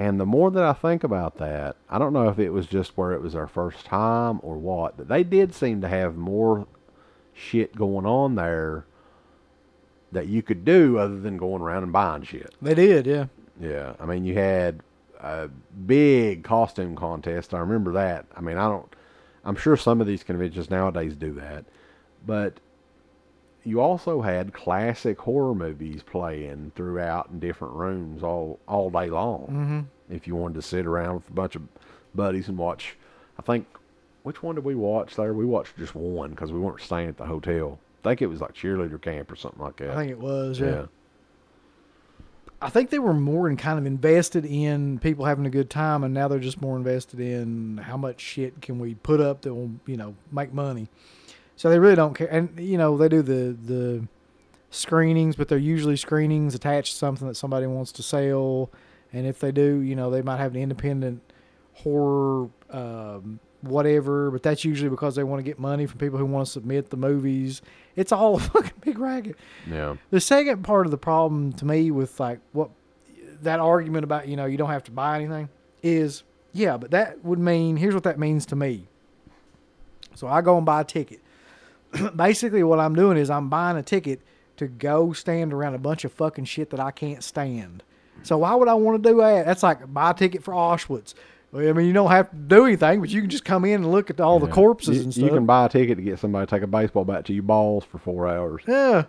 [0.00, 2.96] And the more that I think about that, I don't know if it was just
[2.96, 6.66] where it was our first time or what, but they did seem to have more
[7.34, 8.86] shit going on there
[10.10, 12.54] that you could do other than going around and buying shit.
[12.62, 13.26] They did, yeah.
[13.60, 14.80] Yeah, I mean, you had
[15.20, 15.50] a
[15.84, 17.52] big costume contest.
[17.52, 18.24] I remember that.
[18.34, 18.90] I mean, I don't.
[19.44, 21.66] I'm sure some of these conventions nowadays do that,
[22.26, 22.54] but
[23.64, 29.42] you also had classic horror movies playing throughout in different rooms all all day long.
[29.42, 30.14] Mm-hmm.
[30.14, 31.62] If you wanted to sit around with a bunch of
[32.14, 32.96] buddies and watch,
[33.38, 33.66] I think
[34.22, 35.32] which one did we watch there?
[35.32, 37.78] We watched just one because we weren't staying at the hotel.
[38.04, 39.90] I think it was like cheerleader camp or something like that.
[39.90, 40.66] I think it was, yeah.
[40.66, 40.86] yeah.
[42.62, 46.04] I think they were more in kind of invested in people having a good time,
[46.04, 49.54] and now they're just more invested in how much shit can we put up that
[49.54, 50.88] will, you know, make money.
[51.60, 54.08] So they really don't care, and you know they do the the
[54.70, 58.70] screenings, but they're usually screenings attached to something that somebody wants to sell,
[59.12, 61.20] and if they do, you know, they might have an independent
[61.74, 66.24] horror um, whatever, but that's usually because they want to get money from people who
[66.24, 67.60] want to submit the movies.
[67.94, 69.36] It's all a fucking big racket.
[69.70, 69.96] Yeah.
[70.08, 72.70] The second part of the problem to me with like what
[73.42, 75.50] that argument about, you know, you don't have to buy anything
[75.82, 76.22] is
[76.54, 78.88] yeah, but that would mean here's what that means to me.
[80.14, 81.20] So I go and buy a ticket.
[82.16, 84.20] Basically what I'm doing is I'm buying a ticket
[84.56, 87.82] to go stand around a bunch of fucking shit that I can't stand.
[88.22, 89.46] So why would I want to do that?
[89.46, 91.14] That's like buy a ticket for Auschwitz.
[91.52, 93.90] I mean, you don't have to do anything, but you can just come in and
[93.90, 95.24] look at all the corpses You- and stuff.
[95.24, 97.42] You can buy a ticket to get somebody to take a baseball bat to your
[97.42, 98.62] balls for four hours.
[98.68, 99.04] Yeah.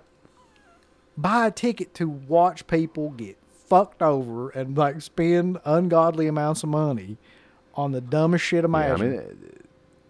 [1.17, 6.69] Buy a ticket to watch people get fucked over and like spend ungodly amounts of
[6.69, 7.17] money
[7.75, 9.17] on the dumbest shit Yeah, I imaginable.
[9.17, 9.53] mean,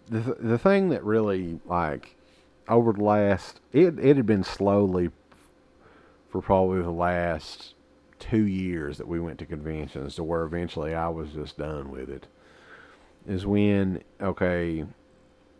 [0.08, 2.16] the the thing that really like
[2.68, 5.10] over the last it it had been slowly
[6.28, 7.74] for probably the last
[8.18, 12.08] two years that we went to conventions to where eventually I was just done with
[12.08, 12.26] it.
[13.26, 14.84] Is when okay,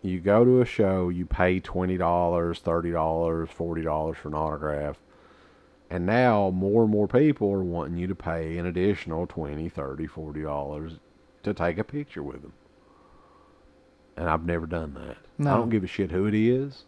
[0.00, 4.34] you go to a show, you pay twenty dollars, thirty dollars, forty dollars for an
[4.34, 4.98] autograph.
[5.90, 10.06] And now more and more people are wanting you to pay an additional twenty, thirty,
[10.06, 10.94] forty dollars
[11.42, 12.54] to take a picture with them.
[14.16, 15.18] And I've never done that.
[15.52, 16.84] I don't give a shit who it is.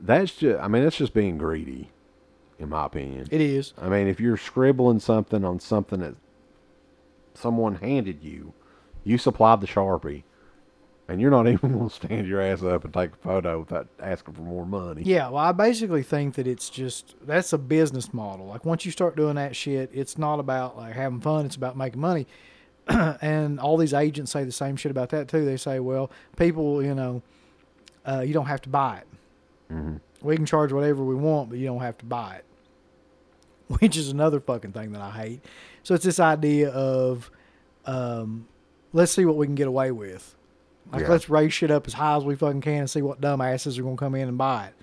[0.00, 1.90] That's just I mean, that's just being greedy,
[2.58, 3.28] in my opinion.
[3.30, 3.74] it is.
[3.78, 6.14] I mean, if you're scribbling something on something that
[7.34, 8.52] someone handed you,
[9.04, 10.22] you supplied the Sharpie,
[11.08, 13.88] and you're not even going to stand your ass up and take a photo without
[14.00, 15.02] asking for more money.
[15.04, 18.46] Yeah, well, I basically think that it's just that's a business model.
[18.46, 21.76] Like once you start doing that shit, it's not about like having fun; it's about
[21.76, 22.26] making money.
[22.88, 25.44] and all these agents say the same shit about that too.
[25.44, 27.22] They say, "Well, people, you know,
[28.06, 29.06] uh, you don't have to buy it.
[29.70, 32.44] Hmm We can charge whatever we want, but you don't have to buy it."
[33.80, 35.44] Which is another fucking thing that I hate.
[35.82, 37.30] So it's this idea of,
[37.86, 38.46] um,
[38.92, 40.34] let's see what we can get away with.
[40.92, 41.08] Like Yeah.
[41.10, 43.82] let's raise shit up as high as we fucking can and see what dumbasses are
[43.82, 44.74] gonna come in and buy it.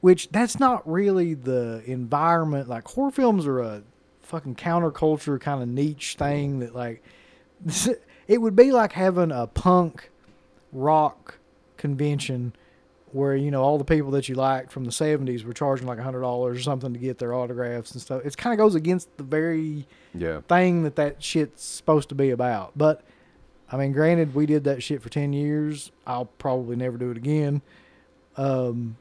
[0.00, 2.68] Which that's not really the environment.
[2.68, 3.82] Like horror films are a
[4.22, 7.02] fucking counterculture kind of niche thing that like
[8.26, 10.10] it would be like having a punk
[10.72, 11.38] rock
[11.76, 12.54] convention
[13.12, 15.98] where you know all the people that you liked from the 70s were charging like
[15.98, 18.24] $100 or something to get their autographs and stuff.
[18.24, 20.40] It kind of goes against the very Yeah.
[20.48, 22.72] thing that that shit's supposed to be about.
[22.76, 23.02] But
[23.70, 25.90] I mean, granted, we did that shit for ten years.
[26.06, 27.62] I'll probably never do it again.
[28.36, 28.96] Um,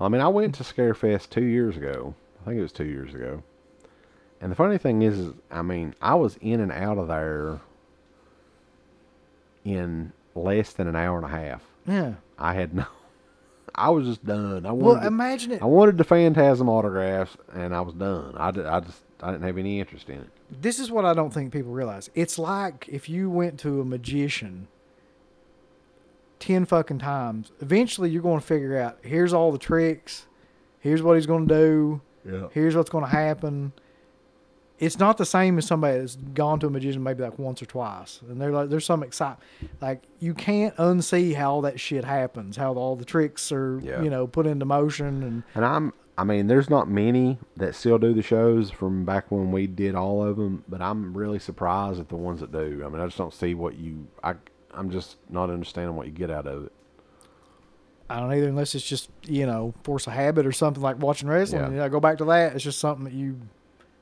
[0.00, 2.14] I mean, I went to Scarefest two years ago.
[2.42, 3.42] I think it was two years ago.
[4.40, 7.60] And the funny thing is, is I mean, I was in and out of there
[9.64, 11.62] in less than an hour and a half.
[11.86, 12.14] Yeah.
[12.38, 12.86] I had no.
[13.74, 14.66] I was just done.
[14.66, 15.06] I Well, wanted.
[15.06, 15.62] imagine it.
[15.62, 18.34] I wanted the Phantasm autographs, and I was done.
[18.36, 20.28] I, did, I just I didn't have any interest in it.
[20.50, 22.10] This is what I don't think people realize.
[22.14, 24.68] It's like if you went to a magician
[26.38, 27.52] ten fucking times.
[27.60, 28.98] Eventually, you're going to figure out.
[29.02, 30.26] Here's all the tricks.
[30.80, 32.00] Here's what he's going to do.
[32.24, 32.48] Yeah.
[32.52, 33.72] Here's what's going to happen.
[34.80, 37.66] It's not the same as somebody that's gone to a magician maybe like once or
[37.66, 39.40] twice, and they're like, there's some excitement.
[39.80, 44.02] Like you can't unsee how all that shit happens, how all the tricks are, Yeah.
[44.02, 47.98] you know, put into motion, and And I'm, I mean, there's not many that still
[47.98, 52.00] do the shows from back when we did all of them, but I'm really surprised
[52.00, 52.82] at the ones that do.
[52.84, 54.34] I mean, I just don't see what you, I,
[54.72, 56.72] I'm just not understanding what you get out of it.
[58.08, 61.28] I don't either, unless it's just you know force a habit or something like watching
[61.28, 61.60] wrestling.
[61.62, 61.70] Yeah.
[61.70, 62.54] You know, go back to that.
[62.54, 63.38] It's just something that you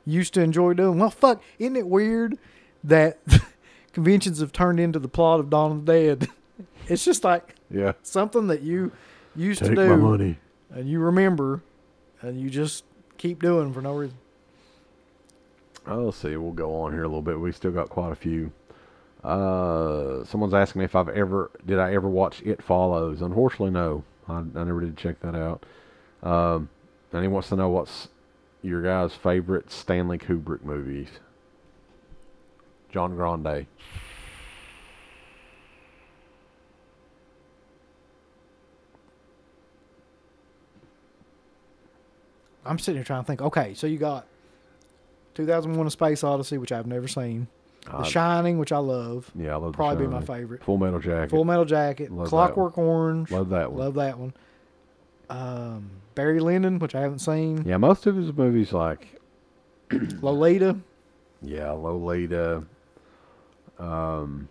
[0.09, 0.99] used to enjoy doing.
[0.99, 2.39] Well, fuck, isn't it weird
[2.85, 3.19] that
[3.93, 6.29] conventions have turned into the plot of Dawn of the Dead?
[6.89, 7.93] it's just like Yeah.
[8.03, 8.93] something that you
[9.37, 10.39] used to do money.
[10.71, 11.63] and you remember,
[12.23, 12.85] and you just
[13.19, 14.17] keep doing for no reason.
[15.87, 16.37] Oh, let's see.
[16.37, 17.39] We'll go on here a little bit.
[17.41, 18.53] We still got quite a few.
[19.25, 23.23] Uh, someone's asking me if I've ever did I ever watch It Follows.
[23.23, 24.05] Unfortunately, no.
[24.29, 25.65] I, I never did check that out.
[26.23, 26.69] Um,
[27.13, 28.09] and he wants to know what's
[28.63, 31.09] your guys' favorite Stanley Kubrick movies.
[32.91, 33.67] John Grande.
[42.65, 43.41] I'm sitting here trying to think.
[43.41, 44.27] Okay, so you got
[45.35, 47.49] 2001: A Space Odyssey, which I've never seen.
[47.85, 49.31] The Uh, Shining, which I love.
[49.35, 50.63] yeah, I love The Probably be my favorite.
[50.65, 51.31] Full Metal Jacket.
[51.31, 53.81] Full Metal Jacket, Love Clockwork Orange, love that one.
[53.81, 54.35] love that one.
[55.31, 57.63] Um, Barry Lyndon, which I haven't seen.
[57.65, 59.21] Yeah, most of his movies like
[60.21, 60.77] Lolita.
[61.41, 62.65] Yeah, Lolita.
[63.79, 64.49] Um,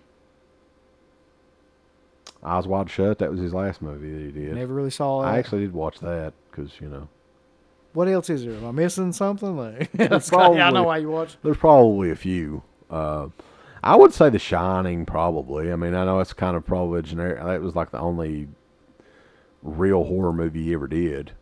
[2.42, 3.20] Eyes Wide Shut.
[3.20, 4.56] That was his last movie that he did.
[4.56, 5.26] Never really saw it.
[5.26, 7.10] I actually did watch that because you know
[7.92, 8.54] What else is there?
[8.56, 9.58] Am I missing something?
[9.58, 11.36] Like, There's yeah, I know probably- why you watch.
[11.44, 12.64] there's probably a few.
[12.90, 13.28] Uh,
[13.84, 15.72] I would say The Shining, probably.
[15.72, 17.44] I mean, I know it's kind of probably generic.
[17.44, 18.48] That was like the only
[19.62, 21.34] real horror movie he ever did.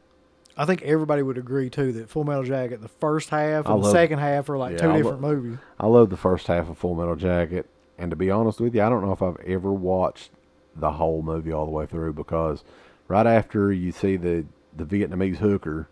[0.58, 3.82] I think everybody would agree too that Full Metal Jacket, the first half I and
[3.82, 5.58] the love- second half are like Yeah, two I lo- different movies.
[5.80, 8.82] I love the first half of Full Metal Jacket, and to be honest with you,
[8.82, 10.32] I don't know if I've ever watched
[10.76, 12.64] the whole movie all the way through because
[13.08, 14.46] right after you see the
[14.78, 15.88] the Vietnamese hooker,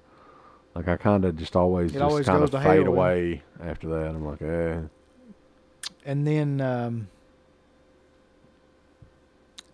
[0.76, 3.43] like I kind of just always It just always kind goes of to fade away
[3.61, 4.07] after that.
[4.09, 4.80] I'm like, eh.
[6.05, 7.07] And then um,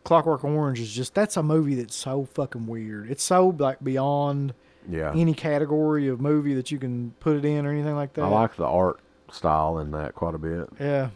[0.04, 3.10] Clockwork Orange is just that's a movie that's so fucking weird.
[3.12, 4.54] It's so like beyond
[4.90, 8.24] Yeah, any category of movie that you can put it in or anything like that.
[8.24, 9.00] I like the art
[9.32, 10.70] style in that quite a bit.
[10.80, 11.10] Yeah,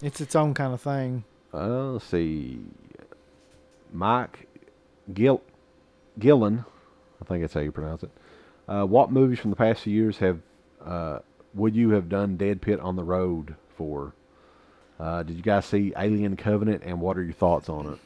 [0.00, 1.24] it's its own kind of thing.
[1.52, 2.60] Uh, let's see,
[3.92, 4.48] Mike
[5.12, 5.42] Gill
[6.18, 6.64] Gillen,
[7.20, 8.10] I think that's how you pronounce it.
[8.68, 10.40] Uh, what movies from the past few years have
[10.84, 11.18] uh,
[11.54, 14.12] would you have done Dead Pit on the Road for?
[14.98, 17.98] Uh, did you guys see Alien Covenant, and what are your thoughts on it?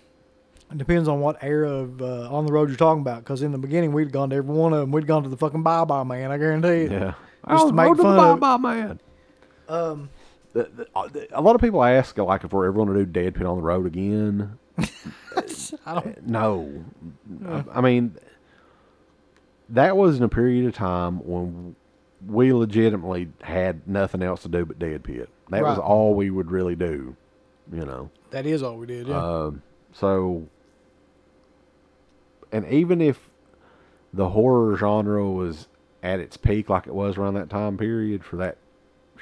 [0.71, 3.25] It depends on what era of uh, on the road you're talking about.
[3.25, 4.93] Because in the beginning we'd gone to every one of them.
[4.93, 6.31] We'd gone to the fucking Bye Bye Man.
[6.31, 6.93] I guarantee it.
[6.93, 7.15] Yeah,
[7.49, 8.41] Just to make the fun of it.
[8.41, 9.01] Bye Bye Man.
[9.69, 10.11] Um,
[10.53, 13.07] The, the, uh, a lot of people ask like if we're ever going to do
[13.07, 14.59] Dead Pit on the Road again.
[15.87, 16.27] I don't.
[16.27, 16.85] No,
[17.47, 18.17] I, I mean
[19.71, 21.77] that was in a period of time when
[22.27, 25.29] we legitimately had nothing else to do but Dead Pit.
[25.51, 27.17] That was all we would really do,
[27.73, 28.11] you know.
[28.31, 29.09] That is all we did.
[29.09, 29.21] Yeah.
[29.21, 29.63] Um,
[29.93, 30.47] so,
[32.53, 33.29] and even if
[34.13, 35.69] the horror genre was
[36.03, 38.59] at its peak, like it was around that time period for that,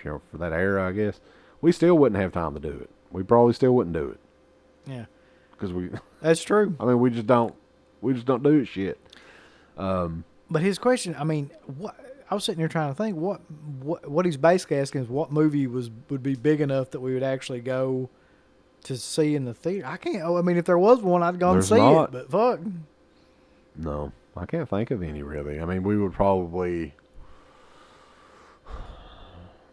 [0.04, 1.20] you know, for that era, I guess
[1.60, 2.90] we still wouldn't have time to do it.
[3.10, 4.20] We probably still wouldn't do it
[4.90, 5.06] yeah.
[5.52, 6.76] because we, That's true.
[6.78, 7.54] I mean, we just don't,
[8.00, 8.98] we just don't do shit.
[9.76, 11.96] Um, But his question, I mean, what
[12.30, 13.40] I was sitting here trying to think what
[13.80, 17.14] what what he's basically asking is what movie was would be big enough that we
[17.14, 18.10] would actually go
[18.84, 19.86] to see in the theater.
[19.86, 20.22] I can't.
[20.22, 22.04] Oh, I mean, if there was one, I'd go and see not.
[22.04, 22.10] it.
[22.12, 22.60] But fuck,
[23.78, 25.60] no, I can't think of any really.
[25.60, 26.94] I mean, we would probably,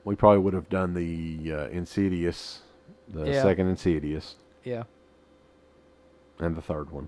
[0.04, 2.62] we probably would have done the uh, Insidious,
[3.08, 3.42] the Yeah.
[3.42, 4.36] second Insidious.
[4.64, 4.84] yeah,
[6.40, 7.08] And the third one.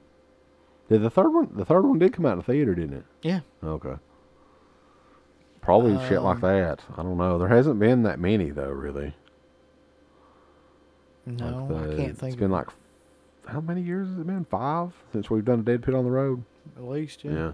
[0.90, 1.50] Did the third one?
[1.54, 3.06] The third one did come out in the theater, didn't it?
[3.22, 3.40] yeah.
[3.64, 3.96] Okay.
[5.62, 6.82] Probably shit like Um, that.
[6.98, 7.38] I don't know.
[7.38, 9.14] There hasn't been that many though, really.
[11.26, 12.38] No, Like the- I can't It's think.
[12.40, 12.68] been like
[13.48, 14.46] how many years has it been?
[14.46, 16.44] Five since we've done a Dead Pit on the Road.
[16.76, 17.24] At least.
[17.24, 17.32] Yeah.
[17.32, 17.52] Yeah.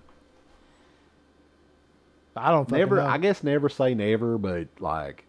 [2.35, 2.95] I don't think Never.
[2.97, 3.05] Know.
[3.05, 5.25] I guess never say never, but like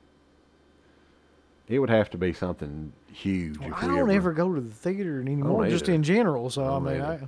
[1.69, 3.59] It would have to be something huge.
[3.59, 6.49] Well, I we don't ever, ever go to the theater anymore, just in general.
[6.51, 7.01] So I I, mean.
[7.03, 7.19] I,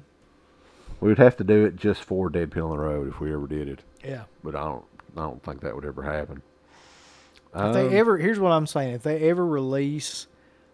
[1.01, 3.33] We would have to do it just for Dead Pit on the Road if we
[3.33, 3.83] ever did it.
[4.03, 4.25] yeah.
[4.43, 4.85] But I don't.
[5.17, 6.43] I don't think that would ever happen.
[7.55, 10.27] If Um, they ever, here's what I'm saying: if they ever release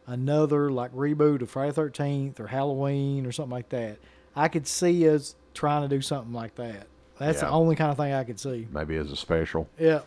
[0.07, 3.99] another like reboot of Friday Thirteenth or Halloween or something like that,
[4.35, 6.87] I could see us trying to do something like that.
[7.19, 8.67] That's the only kind of thing I could see.
[8.73, 9.69] maybe as a special.
[9.79, 10.01] Yeah.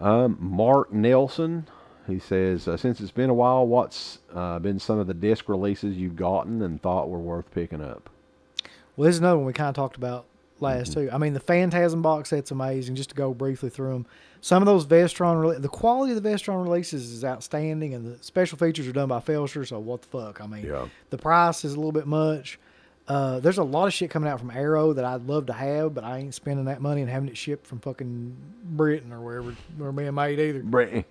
[0.00, 1.66] Um, Mark Nelson,
[2.08, 5.48] he says, uh, since it's been a while, what's uh, been some of the disc
[5.48, 8.10] releases you've gotten and thought were worth picking up?
[8.96, 10.24] Well, this is another one we kind of talked about
[10.60, 11.00] last Mm-hmm.
[11.06, 11.10] too.
[11.12, 12.96] I mean, the Phantasm box set's amazing.
[12.96, 14.06] Just to go briefly through them,
[14.40, 18.58] some of those Vestron, the quality of the Vestron releases is outstanding, and the special
[18.58, 19.66] features are done by Felsher.
[19.66, 20.40] So what the fuck?
[20.40, 20.88] I mean, Yeah.
[21.10, 22.58] the price is a little bit much.
[23.06, 25.92] Uh, there's a lot of shit coming out from Arrow that I'd love to have,
[25.94, 28.34] but I ain't spending that money and having it shipped from fucking
[28.64, 30.60] Britain or wherever where being made either.
[30.62, 31.04] Brittany.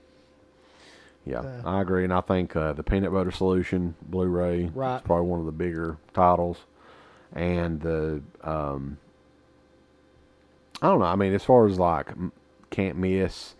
[1.26, 4.98] Yeah, Uh, I agree, and I think uh, the Peanut Butter Solution Blu-ray Right.
[4.98, 6.58] is probably one of the bigger titles,
[7.34, 8.98] and the um,
[10.82, 11.06] I don't know.
[11.06, 12.08] I mean, as far as like
[12.72, 13.54] can't miss,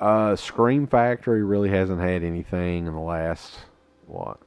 [0.00, 3.54] uh, Scream Factory really hasn't had anything in the last
[4.06, 4.38] what?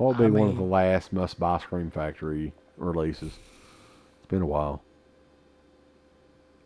[0.00, 3.34] What would I be one of the last must-buy Scream Factory releases?
[4.18, 4.80] It's been a while.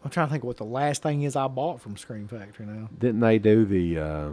[0.05, 2.89] I'm trying to think what the last thing is I bought from Scream Factory now.
[2.97, 3.99] Didn't they do the?
[3.99, 4.30] Uh,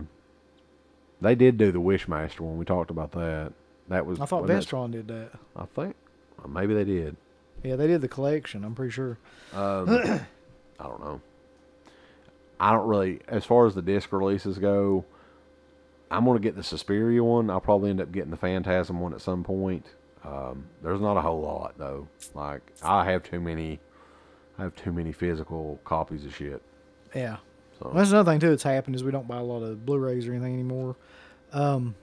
[1.20, 2.60] they did do the Wishmaster one.
[2.60, 3.54] We talked about that.
[3.88, 4.20] That was.
[4.20, 5.32] I thought Vestron did that.
[5.56, 5.95] I think
[6.38, 7.18] well, maybe they did.
[7.64, 8.64] Yeah, they did the collection.
[8.64, 9.18] I'm pretty sure.
[9.52, 9.89] Um,
[10.80, 11.22] I don't know.
[12.60, 15.06] I don't really, as far as the disc releases go.
[16.12, 17.49] I'm gonna get the Suspiria one.
[17.49, 19.86] I'll probably end up getting the Phantasm one at some point.
[20.24, 22.07] Um, there's not a whole lot though.
[22.36, 23.80] Like I have too many.
[24.59, 26.62] I have too many physical copies of shit.
[27.16, 27.38] Yeah.
[27.80, 29.86] So Well, that's another thing too that's happened is we don't buy a lot of
[29.86, 30.95] Blu-rays or anything anymore.
[31.53, 31.95] Um,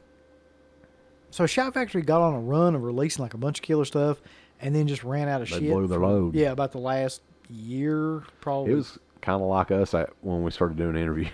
[1.30, 4.20] so Shout Factory got on a run of releasing like a bunch of killer stuff,
[4.60, 5.70] and then just ran out of They shit.
[5.70, 6.34] blew their load.
[6.34, 8.72] Yeah, about the last year probably.
[8.72, 11.28] It was kind of like us at, when we started doing interviews.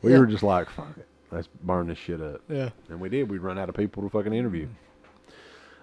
[0.01, 0.19] we Yeah.
[0.19, 2.69] were just like, "Fuck it, let's burn this shit up," yeah.
[2.89, 3.29] and we did.
[3.29, 4.67] We'd run out of people to fucking interview.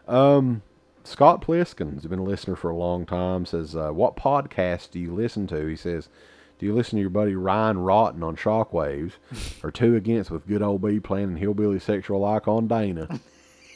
[0.06, 0.62] Um,
[1.04, 3.46] Scott Pliskin's been a listener for a long time.
[3.46, 6.08] Says, uh, "What podcast do you listen to?" He says,
[6.58, 9.12] "Do you listen to your buddy Ryan Rotten on Shockwaves,
[9.64, 13.20] or Two Against with good old B playing hillbilly sexual icon Dana?"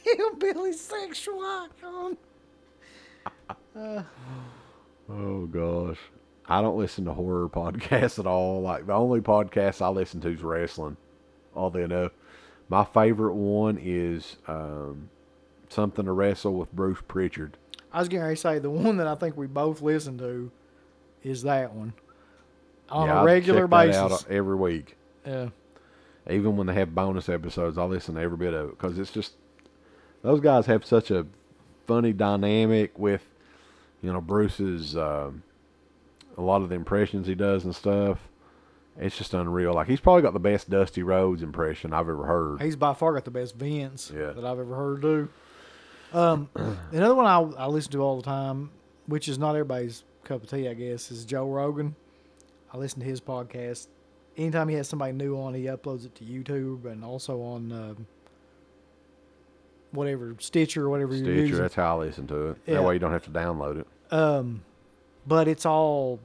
[0.05, 2.16] Hillbilly sexual icon.
[5.09, 5.99] Oh gosh.
[6.53, 8.61] I don't listen to horror podcasts at all.
[8.62, 10.96] Like the only podcast I listen to is wrestling.
[11.55, 12.12] Oddly enough.
[12.68, 15.11] My favorite one is um,
[15.68, 17.57] something to wrestle with Bruce Prichard.
[17.92, 20.50] I was going to say the one that I think we both listen to
[21.22, 21.92] is that one
[22.88, 24.24] on Yeah, a regular basis.
[24.30, 24.96] every week.
[25.26, 25.48] yeah.
[26.30, 29.11] Even when they have bonus episodes, I listen to every bit of it because it's
[29.11, 29.32] just
[30.22, 31.26] those guys have such a
[31.86, 33.22] funny dynamic with
[34.03, 35.42] you know Bruce's um
[36.37, 38.18] a lot of the impressions he does and stuff.
[38.99, 39.72] It's just unreal.
[39.72, 42.61] Like he's probably got the best Dusty Rhodes impression I've ever heard.
[42.62, 44.33] He's by far got the best Vince Yeah.
[44.33, 45.28] that I've ever heard do.
[46.12, 46.51] Um,
[46.93, 48.70] another one I, I listen to all the time,
[49.07, 51.97] which is not everybody's cup of tea, I guess, is Joe Rogan.
[52.72, 53.87] I listen to his podcast.
[54.37, 58.07] Anytime he has somebody new on, he uploads it to YouTube and also on um,
[59.91, 61.59] whatever Stitcher or whatever you're Stitcher, using.
[61.59, 62.57] that's how I listen to it.
[62.66, 62.74] Yeah.
[62.74, 63.87] That way you don't have to download it.
[64.12, 64.62] Um,
[65.27, 66.20] but it's all.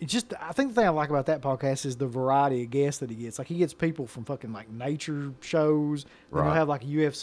[0.00, 2.70] It's just I think the thing I like about that podcast is the variety of
[2.70, 3.38] guests that he gets.
[3.38, 6.04] Like he gets people from fucking like nature shows.
[6.32, 7.12] Then he'll have like a UFC